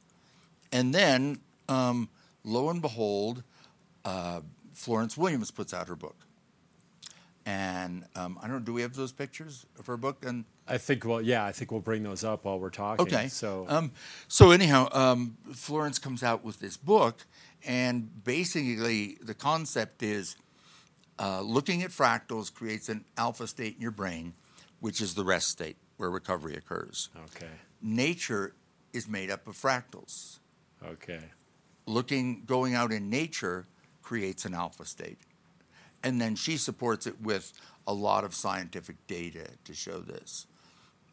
And 0.73 0.95
then, 0.95 1.41
um, 1.69 2.09
lo 2.45 2.71
and 2.71 2.81
behold, 2.81 3.43
uh, 4.05 4.41
Florence 4.73 5.17
Williams 5.17 5.51
puts 5.51 5.75
out 5.75 5.89
her 5.89 5.97
book. 5.97 6.17
And 7.45 8.05
um, 8.15 8.39
I 8.41 8.47
don't 8.47 8.59
know, 8.59 8.63
do 8.65 8.73
we 8.73 8.83
have 8.83 8.95
those 8.95 9.13
pictures 9.13 9.67
of 9.79 9.87
her 9.87 9.97
book? 9.97 10.25
And 10.25 10.45
I 10.69 10.79
think 10.79 11.05
well, 11.05 11.21
yeah, 11.21 11.45
I 11.45 11.53
think 11.53 11.73
we'll 11.73 11.81
bring 11.81 12.05
those 12.05 12.23
up 12.23 12.45
while 12.45 12.59
we're 12.59 12.71
talking. 12.71 13.05
Okay. 13.05 13.29
So 13.29 13.67
um, 13.69 13.93
so 14.29 14.53
anyhow, 14.53 14.89
um, 14.93 15.37
Florence 15.53 15.99
comes 15.99 16.23
out 16.23 16.45
with 16.45 16.61
this 16.61 16.77
book, 16.77 17.27
and 17.65 18.25
basically 18.25 19.19
the 19.21 19.35
concept 19.35 20.05
is 20.05 20.37
uh, 21.19 21.41
looking 21.41 21.83
at 21.83 21.91
fractals 21.91 22.53
creates 22.53 22.89
an 22.89 23.05
alpha 23.17 23.49
state 23.49 23.75
in 23.75 23.83
your 23.83 23.91
brain, 23.91 24.35
which 24.79 25.01
is 25.01 25.15
the 25.15 25.25
rest 25.25 25.49
state 25.49 25.77
where 25.97 26.11
recovery 26.11 26.55
occurs. 26.55 27.11
okay. 27.37 27.51
Nature 27.81 28.55
is 28.93 29.09
made 29.09 29.31
up 29.31 29.49
of 29.49 29.57
fractals. 29.57 30.39
Okay. 30.87 31.21
Looking, 31.87 32.45
going 32.45 32.75
out 32.75 32.93
in 32.93 33.11
nature 33.11 33.67
creates 34.03 34.45
an 34.45 34.55
alpha 34.55 34.85
state. 34.85 35.19
And 36.03 36.21
then 36.21 36.35
she 36.35 36.57
supports 36.57 37.07
it 37.07 37.21
with 37.21 37.53
a 37.87 37.95
lot 37.95 38.25
of 38.25 38.35
scientific 38.35 39.07
data 39.07 39.47
to 39.65 39.75
show 39.75 40.01
this. 40.01 40.47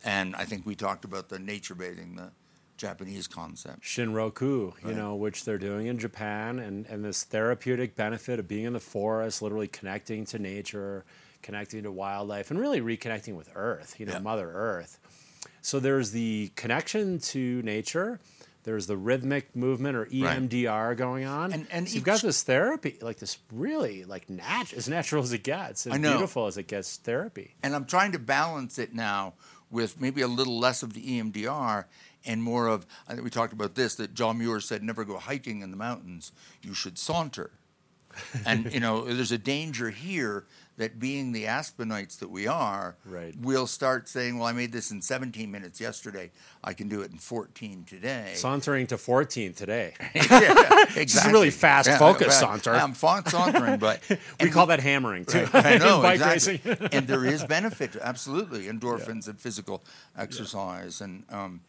And 0.03 0.35
I 0.35 0.45
think 0.45 0.65
we 0.65 0.75
talked 0.75 1.05
about 1.05 1.29
the 1.29 1.39
nature 1.39 1.75
bathing, 1.75 2.15
the 2.15 2.31
Japanese 2.77 3.27
concept. 3.27 3.81
Shinrin-yoku, 3.81 4.73
you 4.87 4.93
know, 4.93 5.15
which 5.15 5.43
they're 5.43 5.57
doing 5.57 5.87
in 5.87 5.99
Japan, 5.99 6.59
and, 6.59 6.85
and 6.85 7.03
this 7.03 7.23
therapeutic 7.23 7.95
benefit 7.95 8.39
of 8.39 8.47
being 8.47 8.63
in 8.63 8.73
the 8.73 8.79
forest, 8.79 9.41
literally 9.41 9.67
connecting 9.67 10.25
to 10.27 10.39
nature, 10.39 11.03
connecting 11.41 11.83
to 11.83 11.91
wildlife, 11.91 12.51
and 12.51 12.59
really 12.59 12.79
reconnecting 12.79 13.35
with 13.35 13.49
Earth, 13.53 13.95
you 13.99 14.05
know, 14.05 14.13
Yeah. 14.13 14.19
Mother 14.19 14.49
Earth. 14.49 14.99
So 15.61 15.79
there's 15.79 16.11
the 16.11 16.51
connection 16.55 17.19
to 17.19 17.61
nature. 17.63 18.19
There's 18.63 18.87
the 18.87 18.97
rhythmic 18.97 19.55
movement 19.55 19.95
or 19.95 20.05
EMDR 20.05 20.95
going 20.97 21.25
on. 21.25 21.53
And- 21.53 21.67
and 21.71 21.87
so 21.89 21.95
you've 21.95 22.03
got 22.03 22.21
this 22.21 22.43
therapy, 22.43 22.97
like 23.01 23.17
this 23.17 23.37
really 23.51 24.03
like 24.05 24.29
nat- 24.29 24.73
as 24.73 24.87
natural 24.89 25.23
as 25.23 25.31
it 25.33 25.43
gets, 25.43 25.87
as 25.87 25.93
I 25.93 25.97
know. 25.97 26.11
beautiful 26.13 26.45
as 26.47 26.57
it 26.57 26.67
gets 26.67 26.97
therapy. 26.97 27.55
And 27.63 27.73
I'm 27.73 27.85
trying 27.85 28.11
to 28.11 28.19
balance 28.19 28.77
it 28.77 28.93
now 28.93 29.33
with 29.71 30.01
maybe 30.01 30.21
a 30.21 30.27
little 30.27 30.59
less 30.59 30.83
of 30.83 30.93
the 30.93 31.01
EMDR 31.19 31.85
and 32.25 32.43
more 32.43 32.67
of, 32.67 32.85
I 33.07 33.13
think 33.13 33.23
we 33.23 33.29
talked 33.29 33.53
about 33.53 33.75
this, 33.75 33.95
that 33.95 34.13
John 34.13 34.37
Muir 34.39 34.59
said, 34.59 34.83
never 34.83 35.05
go 35.05 35.17
hiking 35.17 35.61
in 35.61 35.71
the 35.71 35.77
mountains, 35.77 36.31
you 36.61 36.73
should 36.73 36.97
saunter. 36.97 37.51
and, 38.45 38.73
you 38.73 38.79
know, 38.79 39.05
there's 39.05 39.31
a 39.31 39.37
danger 39.37 39.89
here 39.91 40.45
that 40.79 40.97
being 40.97 41.33
the 41.33 41.45
Aspenites 41.45 42.15
that 42.19 42.29
we 42.29 42.47
are, 42.47 42.95
Right. 43.05 43.35
we'll 43.41 43.67
start 43.67 44.07
saying, 44.07 44.39
well, 44.39 44.47
I 44.47 44.53
made 44.53 44.71
this 44.71 44.91
in 44.91 45.01
17 45.01 45.51
minutes 45.51 45.81
yesterday, 45.81 46.31
I 46.63 46.71
can 46.73 46.87
do 46.87 47.01
it 47.01 47.11
in 47.11 47.17
14 47.17 47.83
today. 47.83 48.31
Sauntering 48.35 48.87
to 48.87 48.97
14 48.97 49.53
today. 49.53 49.93
yeah, 50.15 50.85
exactly. 50.95 51.33
Really 51.33 51.49
fast 51.51 51.89
focus 51.99 52.27
right. 52.27 52.61
saunter. 52.61 52.73
I'm 52.73 52.93
sauntering, 52.95 53.77
but 53.77 53.99
We 54.41 54.49
call 54.49 54.67
that 54.67 54.79
hammering 54.79 55.25
too. 55.25 55.47
I 55.53 55.77
know, 55.79 56.01
exactly. 56.05 56.61
and 56.93 57.05
there 57.05 57.25
is 57.25 57.43
benefit, 57.43 57.97
absolutely, 58.01 58.67
endorphins 58.67 59.27
and 59.27 59.37
physical 59.37 59.83
exercise, 60.17 61.01
and 61.01 61.25
um, 61.29 61.59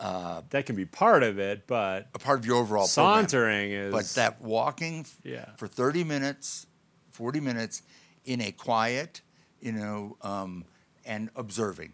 that 0.00 0.64
can 0.64 0.74
be 0.74 0.86
part 0.86 1.22
of 1.22 1.38
it, 1.38 1.66
but 1.66 2.08
a 2.14 2.18
part 2.18 2.38
of 2.38 2.46
your 2.46 2.56
overall 2.56 2.88
program. 2.88 3.26
sauntering 3.28 3.72
is. 3.72 3.92
But 3.92 4.06
that 4.14 4.40
walking 4.40 5.04
Yeah. 5.22 5.50
for 5.58 5.66
30 5.68 6.02
minutes, 6.02 6.66
40 7.10 7.40
minutes 7.40 7.82
in 8.24 8.40
a 8.40 8.52
quiet, 8.52 9.20
you 9.60 9.72
know, 9.72 10.16
um, 10.22 10.64
and 11.04 11.30
observing, 11.36 11.92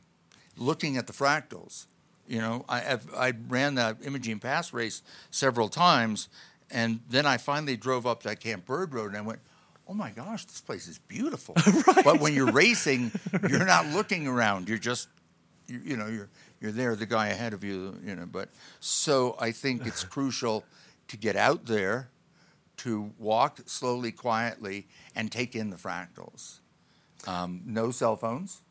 looking 0.57 0.97
at 0.97 1.07
the 1.07 1.13
fractals. 1.13 1.87
You 2.27 2.39
know, 2.39 2.65
I, 2.69 2.99
I 3.17 3.33
ran 3.49 3.75
the 3.75 3.97
Imogene 4.05 4.39
Pass 4.39 4.73
race 4.73 5.03
several 5.31 5.69
times, 5.69 6.29
and 6.71 7.01
then 7.09 7.27
I 7.27 7.39
finally 7.39 7.77
drove 7.77 8.07
up 8.07 8.23
that 8.23 8.39
Camp 8.39 8.67
Bird 8.67 8.95
Road, 8.95 9.09
and 9.09 9.17
I 9.17 9.21
went, 9.21 9.41
"Oh 9.89 9.95
my 9.95 10.11
gosh, 10.11 10.45
this 10.45 10.61
place 10.61 10.87
is 10.87 10.99
beautiful." 10.99 11.57
But 12.05 12.21
when 12.21 12.33
you're 12.33 12.53
racing, 12.53 13.11
you're 13.49 13.65
not 13.65 13.87
looking 13.87 14.29
around. 14.29 14.69
You're 14.69 14.79
just, 14.79 15.09
you, 15.67 15.81
you 15.85 15.97
know, 15.97 16.07
you're 16.07 16.29
you're 16.61 16.73
there. 16.73 16.95
The 16.95 17.07
guy 17.07 17.29
ahead 17.29 17.53
of 17.53 17.65
you, 17.65 17.99
you 18.05 18.15
know. 18.15 18.27
But 18.27 18.49
so 18.79 19.37
I 19.41 19.51
think 19.51 19.85
it's 19.87 20.05
crucial 20.05 20.65
to 21.09 21.17
get 21.17 21.35
out 21.35 21.67
there, 21.67 22.11
to 22.83 23.13
walk 23.19 23.61
slowly, 23.67 24.13
quietly, 24.13 24.87
and 25.15 25.31
take 25.31 25.55
in 25.55 25.71
the 25.71 25.77
fractals. 25.77 26.61
Um, 27.27 27.63
no 27.67 27.91
cell 27.91 28.17
phones. 28.17 28.63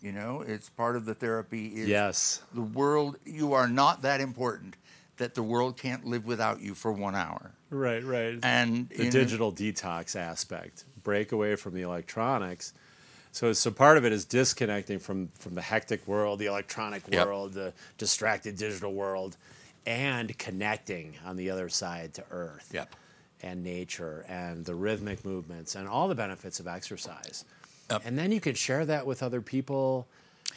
You 0.00 0.12
know, 0.12 0.42
it's 0.46 0.70
part 0.70 0.96
of 0.96 1.04
the 1.04 1.14
therapy. 1.14 1.66
Is 1.66 1.88
yes. 1.88 2.42
the 2.54 2.62
world. 2.62 3.18
You 3.26 3.52
are 3.52 3.68
not 3.68 4.02
that 4.02 4.20
important 4.20 4.76
that 5.18 5.34
the 5.34 5.42
world 5.42 5.76
can't 5.76 6.06
live 6.06 6.24
without 6.24 6.62
you 6.62 6.74
for 6.74 6.90
one 6.90 7.14
hour. 7.14 7.52
Right, 7.68 8.02
right. 8.02 8.38
And 8.42 8.88
the 8.88 9.04
know, 9.04 9.10
digital 9.10 9.52
detox 9.52 10.16
aspect, 10.16 10.84
break 11.02 11.32
away 11.32 11.56
from 11.56 11.74
the 11.74 11.82
electronics. 11.82 12.72
So, 13.32 13.52
so 13.52 13.70
part 13.70 13.98
of 13.98 14.06
it 14.06 14.12
is 14.12 14.24
disconnecting 14.24 14.98
from 14.98 15.28
from 15.38 15.54
the 15.54 15.62
hectic 15.62 16.06
world, 16.08 16.38
the 16.38 16.46
electronic 16.46 17.02
Yep. 17.10 17.26
world, 17.26 17.52
the 17.52 17.74
distracted 17.98 18.56
digital 18.56 18.94
world, 18.94 19.36
and 19.84 20.36
connecting 20.38 21.14
on 21.26 21.36
the 21.36 21.50
other 21.50 21.68
side 21.68 22.14
to 22.14 22.24
Earth 22.30 22.70
Yep. 22.72 22.96
And 23.42 23.64
nature 23.64 24.24
and 24.28 24.64
the 24.64 24.74
rhythmic 24.74 25.24
movements 25.24 25.74
and 25.74 25.88
all 25.88 26.08
the 26.08 26.14
benefits 26.14 26.60
of 26.60 26.66
exercise. 26.68 27.44
Yep. 27.90 28.02
And 28.04 28.18
then 28.18 28.32
you 28.32 28.40
can 28.40 28.54
share 28.54 28.84
that 28.86 29.06
with 29.06 29.22
other 29.22 29.40
people 29.40 30.06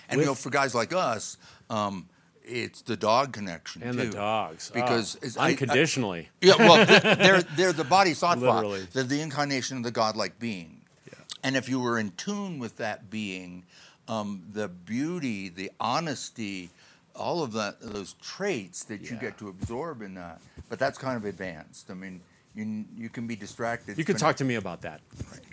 And 0.10 0.20
you 0.20 0.26
know, 0.26 0.36
for 0.36 0.50
guys 0.50 0.76
like 0.76 0.92
us, 0.94 1.38
um, 1.70 2.08
it's 2.46 2.82
the 2.82 2.98
dog 2.98 3.32
connection 3.32 3.84
and 3.84 3.98
too. 3.98 4.08
the 4.08 4.12
dogs 4.18 4.70
because 4.74 5.16
oh, 5.16 5.26
it's- 5.26 5.38
I- 5.38 5.46
I- 5.46 5.50
unconditionally. 5.52 6.30
Yeah, 6.42 6.56
well, 6.60 6.86
they're 7.16 7.42
they're, 7.42 7.74
the 7.74 7.86
bodhisattva. 7.86 8.46
Literally. 8.46 8.88
They're 8.92 9.04
the 9.04 9.22
incarnation 9.22 9.78
of 9.78 9.84
the 9.84 9.92
godlike 9.92 10.38
being. 10.40 10.82
Yeah. 11.08 11.14
And 11.44 11.56
if 11.56 11.70
you 11.70 11.80
were 11.80 11.98
in 12.00 12.12
tune 12.18 12.60
with 12.60 12.76
that 12.78 13.10
being, 13.10 13.64
um, 14.10 14.44
the 14.52 14.68
beauty, 14.68 15.48
the 15.48 15.72
honesty, 15.80 16.70
all 17.16 17.42
of 17.44 17.54
that, 17.54 17.80
those 17.80 18.14
traits 18.22 18.84
that 18.86 19.10
you 19.10 19.16
get 19.16 19.38
to 19.38 19.48
absorb 19.48 20.02
in 20.02 20.16
that. 20.16 20.42
But 20.70 20.80
that's 20.80 20.98
kind 20.98 21.16
of 21.16 21.24
advanced. 21.26 21.90
I 21.90 21.94
mean, 21.94 22.20
you 22.56 22.86
you 22.96 23.10
can 23.10 23.28
be 23.28 23.36
distracted. 23.36 23.98
You 23.98 24.06
can 24.06 24.16
talk 24.18 24.36
to 24.38 24.46
me 24.46 24.56
about 24.56 24.82
that. 24.82 25.02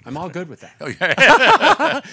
I'm 0.06 0.16
all 0.16 0.28
good 0.28 0.48
with 0.48 0.60
that. 0.60 0.74
Oh, 0.80 0.86
okay. 0.86 1.14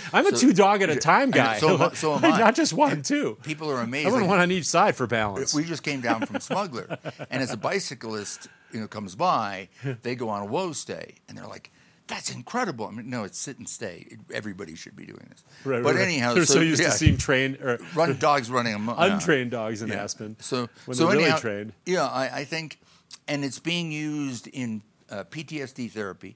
I'm 0.13 0.25
a 0.27 0.31
two 0.31 0.53
dog 0.53 0.81
at 0.81 0.89
a 0.89 0.95
time 0.97 1.31
guy. 1.31 1.57
so 1.59 1.89
so 1.93 2.15
am 2.15 2.25
I. 2.25 2.37
Not 2.37 2.55
just 2.55 2.73
one, 2.73 3.01
two. 3.01 3.37
People 3.43 3.69
are 3.71 3.77
I 3.79 3.83
amazing. 3.83 4.11
want 4.11 4.27
one 4.27 4.39
on 4.39 4.51
each 4.51 4.65
side 4.65 4.95
for 4.95 5.07
balance. 5.07 5.53
we 5.53 5.63
just 5.63 5.83
came 5.83 6.01
down 6.01 6.25
from 6.25 6.39
Smuggler, 6.39 6.97
and 7.29 7.41
as 7.41 7.51
a 7.53 7.57
bicyclist, 7.57 8.47
you 8.71 8.79
know, 8.81 8.87
comes 8.87 9.15
by, 9.15 9.69
they 10.03 10.15
go 10.15 10.29
on 10.29 10.41
a 10.41 10.45
woe 10.45 10.73
stay, 10.73 11.15
and 11.29 11.37
they're 11.37 11.47
like, 11.47 11.71
"That's 12.07 12.29
incredible." 12.33 12.87
I 12.87 12.91
mean, 12.91 13.09
no, 13.09 13.23
it's 13.23 13.37
sit 13.39 13.57
and 13.57 13.67
stay. 13.69 14.17
Everybody 14.33 14.75
should 14.75 14.95
be 14.95 15.05
doing 15.05 15.25
this. 15.29 15.43
Right, 15.63 15.81
but 15.83 15.95
right, 15.95 16.03
anyhow, 16.03 16.33
they're 16.33 16.45
so, 16.45 16.59
used 16.59 16.81
yeah, 16.81 16.87
to 16.89 16.93
seeing 16.93 17.17
trained 17.17 17.57
or 17.61 17.79
run 17.95 18.17
dogs 18.17 18.49
running 18.51 18.73
amok. 18.73 18.97
untrained 18.99 19.51
dogs 19.51 19.81
in 19.81 19.89
Yeah. 19.89 20.03
Aspen. 20.03 20.35
So, 20.39 20.67
when 20.85 20.97
so 20.97 21.07
they're 21.07 21.17
really 21.17 21.39
trained. 21.39 21.73
Yeah, 21.85 22.05
I, 22.05 22.39
I 22.39 22.43
think, 22.43 22.79
and 23.27 23.43
it's 23.43 23.59
being 23.59 23.91
used 23.91 24.47
in 24.47 24.81
uh, 25.09 25.23
PTSD 25.25 25.91
therapy. 25.91 26.35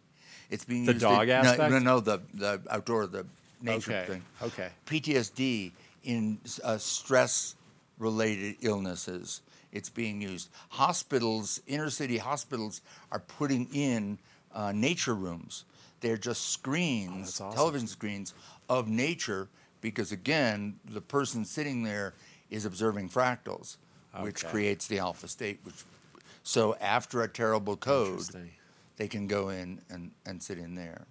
It's 0.49 0.65
being 0.65 0.85
The 0.85 0.93
used 0.93 1.05
dog 1.05 1.27
in, 1.29 1.35
aspect? 1.35 1.71
No, 1.71 1.79
no, 1.79 1.99
the 1.99 2.21
the 2.33 2.61
outdoor, 2.69 3.07
the 3.07 3.25
nature 3.61 3.91
Okay. 3.91 4.05
thing. 4.07 4.23
Okay. 4.41 4.69
PTSD 4.85 5.71
in 6.03 6.39
uh, 6.63 6.77
stress 6.77 7.55
related 7.97 8.55
illnesses. 8.61 9.41
It's 9.71 9.89
being 9.89 10.21
used. 10.21 10.49
Hospitals, 10.69 11.61
inner 11.67 11.89
city 11.89 12.17
hospitals, 12.17 12.81
are 13.11 13.19
putting 13.19 13.67
in 13.73 14.17
uh, 14.53 14.73
nature 14.73 15.15
rooms. 15.15 15.63
They're 16.01 16.17
just 16.17 16.49
screens, 16.49 17.39
Oh, 17.39 17.45
awesome. 17.45 17.55
television 17.57 17.87
screens 17.87 18.33
of 18.67 18.89
nature, 18.89 19.47
because 19.79 20.11
again, 20.11 20.79
the 20.83 20.99
person 20.99 21.45
sitting 21.45 21.83
there 21.83 22.13
is 22.49 22.65
observing 22.65 23.09
fractals, 23.09 23.77
which 24.19 24.43
creates 24.45 24.87
the 24.87 24.99
alpha 24.99 25.27
state. 25.29 25.59
Which, 25.63 25.75
so 26.43 26.75
after 26.81 27.21
a 27.21 27.27
terrible 27.27 27.77
code, 27.77 28.23
they 28.97 29.07
can 29.07 29.27
go 29.27 29.49
in 29.49 29.81
and, 29.89 30.11
and 30.25 30.41
sit 30.41 30.57
in 30.57 30.75
there. 30.75 31.05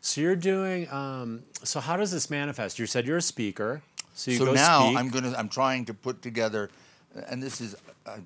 So 0.00 0.20
you're 0.20 0.36
doing. 0.36 0.90
Um, 0.90 1.42
so 1.64 1.80
how 1.80 1.96
does 1.96 2.10
this 2.10 2.30
manifest? 2.30 2.78
You 2.78 2.86
said 2.86 3.06
you're 3.06 3.16
a 3.16 3.22
speaker. 3.22 3.82
So 4.14 4.30
you 4.30 4.38
so 4.38 4.52
now 4.52 4.86
speak. 4.86 4.98
I'm 4.98 5.08
gonna 5.10 5.34
I'm 5.36 5.48
trying 5.48 5.84
to 5.86 5.94
put 5.94 6.22
together, 6.22 6.70
and 7.28 7.42
this 7.42 7.60
is 7.60 7.76
uh, 8.06 8.18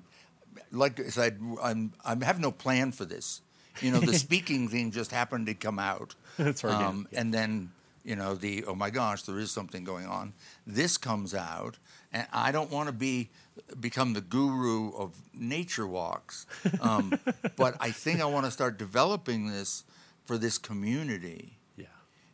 like 0.71 0.99
I 0.99 1.09
said 1.09 1.39
I'm 1.61 1.93
I 2.05 2.15
have 2.23 2.39
no 2.39 2.51
plan 2.51 2.91
for 2.91 3.05
this. 3.05 3.41
You 3.81 3.91
know, 3.91 3.99
the 3.99 4.13
speaking 4.17 4.67
thing 4.67 4.91
just 4.91 5.11
happened 5.11 5.47
to 5.47 5.55
come 5.55 5.79
out. 5.79 6.15
It's 6.37 6.63
organic, 6.63 6.87
um, 6.87 7.07
yeah. 7.11 7.21
and 7.21 7.33
then 7.33 7.71
you 8.03 8.15
know, 8.15 8.35
the 8.35 8.65
oh 8.65 8.75
my 8.75 8.89
gosh, 8.89 9.23
there 9.23 9.39
is 9.39 9.51
something 9.51 9.83
going 9.83 10.05
on. 10.05 10.33
This 10.67 10.97
comes 10.97 11.33
out, 11.33 11.77
and 12.11 12.27
I 12.31 12.51
don't 12.51 12.69
want 12.71 12.87
to 12.87 12.93
be 12.93 13.29
become 13.79 14.13
the 14.13 14.21
guru 14.21 14.91
of 14.95 15.15
nature 15.33 15.87
walks, 15.87 16.45
um, 16.81 17.13
but 17.55 17.75
I 17.79 17.91
think 17.91 18.21
I 18.21 18.25
want 18.25 18.45
to 18.45 18.51
start 18.51 18.77
developing 18.77 19.47
this 19.47 19.83
for 20.25 20.37
this 20.37 20.57
community 20.57 21.57
Yeah. 21.77 21.85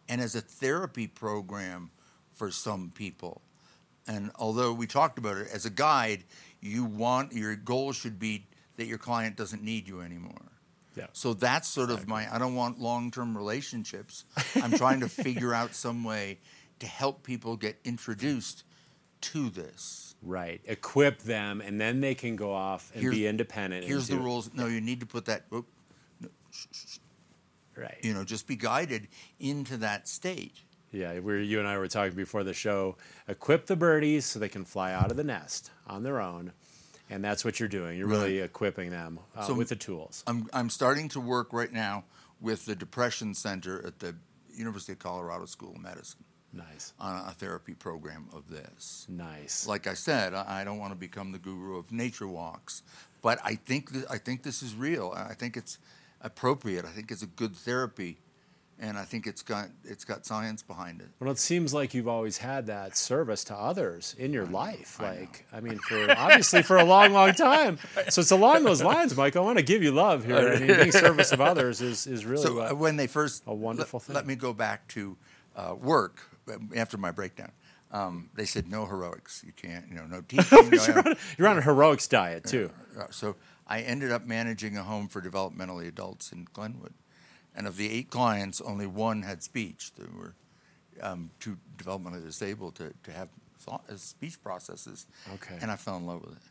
and 0.07 0.21
as 0.21 0.35
a 0.35 0.41
therapy 0.41 1.07
program 1.07 1.91
for 2.33 2.51
some 2.51 2.91
people. 2.95 3.41
And 4.07 4.31
although 4.35 4.73
we 4.73 4.87
talked 4.87 5.17
about 5.19 5.37
it 5.37 5.49
as 5.53 5.65
a 5.65 5.69
guide, 5.69 6.23
you 6.61 6.83
want 6.85 7.33
your 7.33 7.55
goal 7.55 7.91
should 7.91 8.17
be 8.19 8.45
that 8.77 8.85
your 8.85 8.97
client 8.97 9.35
doesn't 9.35 9.61
need 9.61 9.87
you 9.87 10.01
anymore. 10.01 10.51
Yeah. 10.95 11.07
So 11.13 11.33
that's 11.33 11.67
sort 11.67 11.91
of 11.91 12.07
my 12.07 12.33
I 12.33 12.39
don't 12.39 12.55
want 12.55 12.79
long-term 12.79 13.37
relationships. 13.37 14.25
I'm 14.55 14.71
trying 14.71 15.01
to 15.01 15.09
figure 15.23 15.53
out 15.53 15.75
some 15.75 16.03
way 16.03 16.39
to 16.79 16.87
help 16.87 17.23
people 17.23 17.55
get 17.57 17.77
introduced 17.83 18.63
to 19.21 19.49
this. 19.49 20.08
Right. 20.21 20.59
Equip 20.65 21.19
them, 21.21 21.61
and 21.61 21.79
then 21.79 22.01
they 22.01 22.13
can 22.15 22.35
go 22.35 22.51
off 22.53 22.91
and 22.93 23.01
Here's- 23.01 23.15
be 23.15 23.25
independent. 23.27 23.83
and 23.83 23.89
Here's 23.89 24.07
the 24.07 24.15
do- 24.17 24.21
rules. 24.21 24.53
No, 24.53 24.65
you 24.67 24.81
need 24.81 24.99
to 24.99 25.05
put 25.05 25.25
that 25.25 25.45
oop, 25.53 25.65
Right. 27.75 27.97
you 28.03 28.13
know, 28.13 28.23
just 28.25 28.45
be 28.47 28.55
guided 28.55 29.07
into 29.39 29.77
that 29.77 30.07
state. 30.07 30.57
Yeah, 30.91 31.19
we 31.19 31.43
you 31.45 31.59
and 31.59 31.67
I 31.67 31.77
were 31.77 31.87
talking 31.87 32.15
before 32.15 32.43
the 32.43 32.53
show. 32.53 32.97
Equip 33.27 33.67
the 33.67 33.75
birdies 33.75 34.25
so 34.25 34.39
they 34.39 34.49
can 34.49 34.65
fly 34.65 34.91
out 34.91 35.11
of 35.11 35.17
the 35.17 35.23
nest 35.23 35.71
on 35.87 36.03
their 36.03 36.19
own, 36.19 36.51
and 37.09 37.23
that's 37.23 37.45
what 37.45 37.59
you're 37.59 37.69
doing. 37.69 37.97
You're 37.97 38.07
really 38.07 38.39
equipping 38.39 38.89
them 38.89 39.19
uh, 39.35 39.45
So- 39.47 39.53
with 39.53 39.69
the 39.69 39.75
tools. 39.75 40.23
I'm, 40.27 40.49
I'm 40.51 40.69
starting 40.69 41.07
to 41.09 41.19
work 41.21 41.53
right 41.53 41.71
now 41.71 42.03
with 42.41 42.65
the 42.65 42.75
Depression 42.75 43.33
Center 43.35 43.85
at 43.85 43.99
the 43.99 44.15
University 44.53 44.93
of 44.93 44.99
Colorado 44.99 45.45
School 45.45 45.75
of 45.75 45.81
Medicine 45.81 46.23
Nice, 46.51 46.93
on 46.99 47.27
a 47.29 47.31
therapy 47.31 47.75
program 47.75 48.27
of 48.33 48.49
this. 48.49 49.05
nice. 49.07 49.67
Like 49.67 49.85
I 49.85 49.93
said, 49.93 50.33
I 50.33 50.61
I 50.61 50.63
don't 50.63 50.79
want 50.79 50.91
to 50.93 50.97
become 50.97 51.31
the 51.31 51.37
guru 51.37 51.77
of 51.77 51.91
nature 51.91 52.27
walks, 52.27 52.81
but 53.21 53.39
I 53.43 53.53
think 53.55 53.91
that, 53.91 54.09
I 54.09 54.17
think 54.17 54.41
this 54.43 54.63
is 54.63 54.73
real. 54.73 55.13
I 55.15 55.35
think 55.35 55.55
it's 55.57 55.77
appropriate. 56.21 56.85
I 56.85 56.89
think 56.89 57.11
it's 57.11 57.21
a 57.21 57.27
good 57.27 57.55
therapy, 57.55 58.17
and 58.79 58.97
I 58.97 59.03
think 59.05 59.27
it's 59.27 59.43
got 59.43 59.67
it's 59.85 60.03
got 60.05 60.25
science 60.25 60.63
behind 60.63 61.01
it. 61.01 61.09
Well, 61.19 61.29
it 61.31 61.37
seems 61.37 61.71
like 61.71 61.93
you've 61.93 62.07
always 62.07 62.37
had 62.39 62.65
that 62.65 62.97
service 62.97 63.43
to 63.45 63.55
others 63.55 64.15
in 64.17 64.33
your 64.33 64.47
life. 64.47 64.99
Like, 64.99 65.45
I 65.53 65.59
mean, 65.61 65.77
for 65.77 66.09
obviously 66.17 66.63
for 66.63 66.77
a 66.77 66.83
long, 66.83 67.13
long 67.13 67.33
time. 67.33 67.77
So 68.09 68.21
it's 68.21 68.31
along 68.31 68.63
those 68.63 68.81
lines, 68.81 69.15
Mike. 69.15 69.35
I 69.35 69.39
want 69.41 69.59
to 69.59 69.63
give 69.63 69.83
you 69.83 69.91
love 69.91 70.25
here. 70.25 70.37
I 70.53 70.57
mean, 70.59 70.67
being 70.77 70.91
service 70.91 71.31
of 71.31 71.41
others 71.41 71.79
is 71.79 72.07
is 72.07 72.25
really 72.25 72.41
So 72.43 72.55
what, 72.55 72.71
uh, 72.71 72.75
when 72.75 72.95
they 72.97 73.05
first 73.07 73.43
a 73.45 73.53
wonderful 73.53 73.99
let, 73.99 74.05
thing. 74.07 74.15
let 74.15 74.25
me 74.25 74.35
go 74.35 74.51
back 74.51 74.87
to 74.89 75.15
uh, 75.55 75.75
work 75.75 76.21
after 76.75 76.97
my 76.97 77.11
breakdown. 77.11 77.51
Um, 77.91 78.29
they 78.35 78.45
said 78.45 78.69
no 78.69 78.85
heroics. 78.85 79.43
You 79.45 79.51
can't, 79.51 79.85
you 79.89 79.95
know, 79.95 80.05
no 80.05 80.21
teaching. 80.27 80.69
no, 80.69 80.85
you're, 80.85 80.99
on, 80.99 81.15
you're 81.37 81.47
on 81.47 81.57
a 81.57 81.61
heroics 81.61 82.07
diet 82.07 82.45
too. 82.45 82.69
So 83.09 83.35
I 83.67 83.81
ended 83.81 84.11
up 84.11 84.25
managing 84.25 84.77
a 84.77 84.83
home 84.83 85.07
for 85.07 85.21
developmentally 85.21 85.87
adults 85.87 86.31
in 86.31 86.47
Glenwood, 86.53 86.93
and 87.55 87.65
of 87.67 87.77
the 87.77 87.89
eight 87.91 88.09
clients, 88.09 88.61
only 88.61 88.85
one 88.85 89.23
had 89.23 89.41
speech. 89.41 89.91
There 89.97 90.07
were 90.15 90.35
um, 91.01 91.31
too 91.39 91.57
developmentally 91.77 92.23
disabled 92.23 92.75
to, 92.75 92.93
to 93.03 93.11
have 93.11 93.29
thought, 93.59 93.83
uh, 93.91 93.95
speech 93.95 94.41
processes. 94.43 95.07
Okay. 95.35 95.57
And 95.61 95.71
I 95.71 95.75
fell 95.75 95.97
in 95.97 96.05
love 96.05 96.21
with 96.21 96.33
it. 96.33 96.43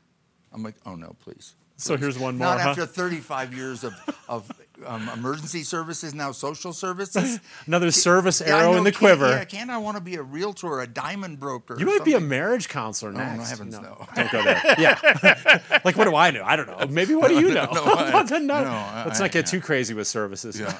I'm 0.53 0.63
like, 0.63 0.77
oh 0.87 0.95
no, 0.95 1.15
please. 1.21 1.55
So 1.77 1.97
here's 1.97 2.19
one 2.19 2.37
more, 2.37 2.49
Not 2.49 2.61
huh? 2.61 2.71
after 2.71 2.87
35 2.87 3.55
years 3.55 3.85
of, 3.85 3.95
of 4.29 4.51
um, 4.87 5.09
emergency 5.11 5.63
services, 5.63 6.15
now 6.15 6.33
social 6.33 6.73
services. 6.73 7.41
Another 7.67 7.91
service 7.91 8.43
Yeah, 8.45 8.57
arrow 8.57 8.73
know, 8.73 8.79
in 8.79 8.85
the 8.85 8.93
quiver. 8.93 9.29
Yeah, 9.29 9.45
can't 9.45 9.71
I 9.71 9.79
want 9.79 9.97
to 9.97 10.03
be 10.03 10.17
a 10.17 10.23
realtor 10.23 10.81
a 10.81 10.87
diamond 10.87 11.39
broker? 11.41 11.77
You 11.79 11.87
might 11.87 12.05
be 12.05 12.15
a 12.15 12.21
marriage 12.21 12.69
counselor 12.69 13.13
no, 13.13 13.21
heavens, 13.21 13.79
no. 13.79 14.07
Don't 14.15 14.31
go 14.31 14.43
there. 14.45 14.63
Yeah. 14.79 15.61
like, 15.85 15.97
what 15.97 16.05
do 16.05 16.15
I 16.15 16.31
know? 16.31 16.43
I 16.45 16.57
don't 16.57 16.67
know. 16.67 16.87
Maybe 16.89 17.15
what 17.15 17.29
do 17.29 17.41
you 17.41 17.49
know? 17.53 17.69
No, 17.73 17.85
I- 17.85 18.23
no, 18.31 18.39
no, 18.39 18.55
I- 18.55 19.05
Let's 19.07 19.21
not 19.21 19.33
get 19.33 19.47
too 19.47 19.61
crazy 19.61 19.95
with 19.95 20.07
services. 20.07 20.59
Yeah. 20.59 20.75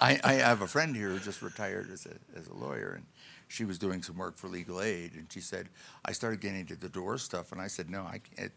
I, 0.00 0.18
I 0.24 0.32
have 0.34 0.62
a 0.62 0.66
friend 0.66 0.94
here 0.94 1.10
who 1.10 1.18
just 1.18 1.42
retired 1.42 1.90
as 1.92 2.06
a, 2.06 2.38
as 2.38 2.46
a 2.48 2.54
lawyer, 2.54 2.94
and 2.96 3.06
she 3.48 3.64
was 3.64 3.78
doing 3.78 4.02
some 4.02 4.16
work 4.16 4.36
for 4.36 4.48
legal 4.48 4.80
aid, 4.80 5.14
and 5.14 5.30
she 5.30 5.40
said, 5.40 5.68
I 6.04 6.12
started 6.12 6.40
getting 6.40 6.60
into 6.60 6.76
the 6.76 6.88
divorce 6.88 7.22
stuff, 7.22 7.52
and 7.52 7.60
I 7.60 7.66
said, 7.66 7.90
no, 7.90 8.02
I 8.02 8.20
can't. 8.36 8.52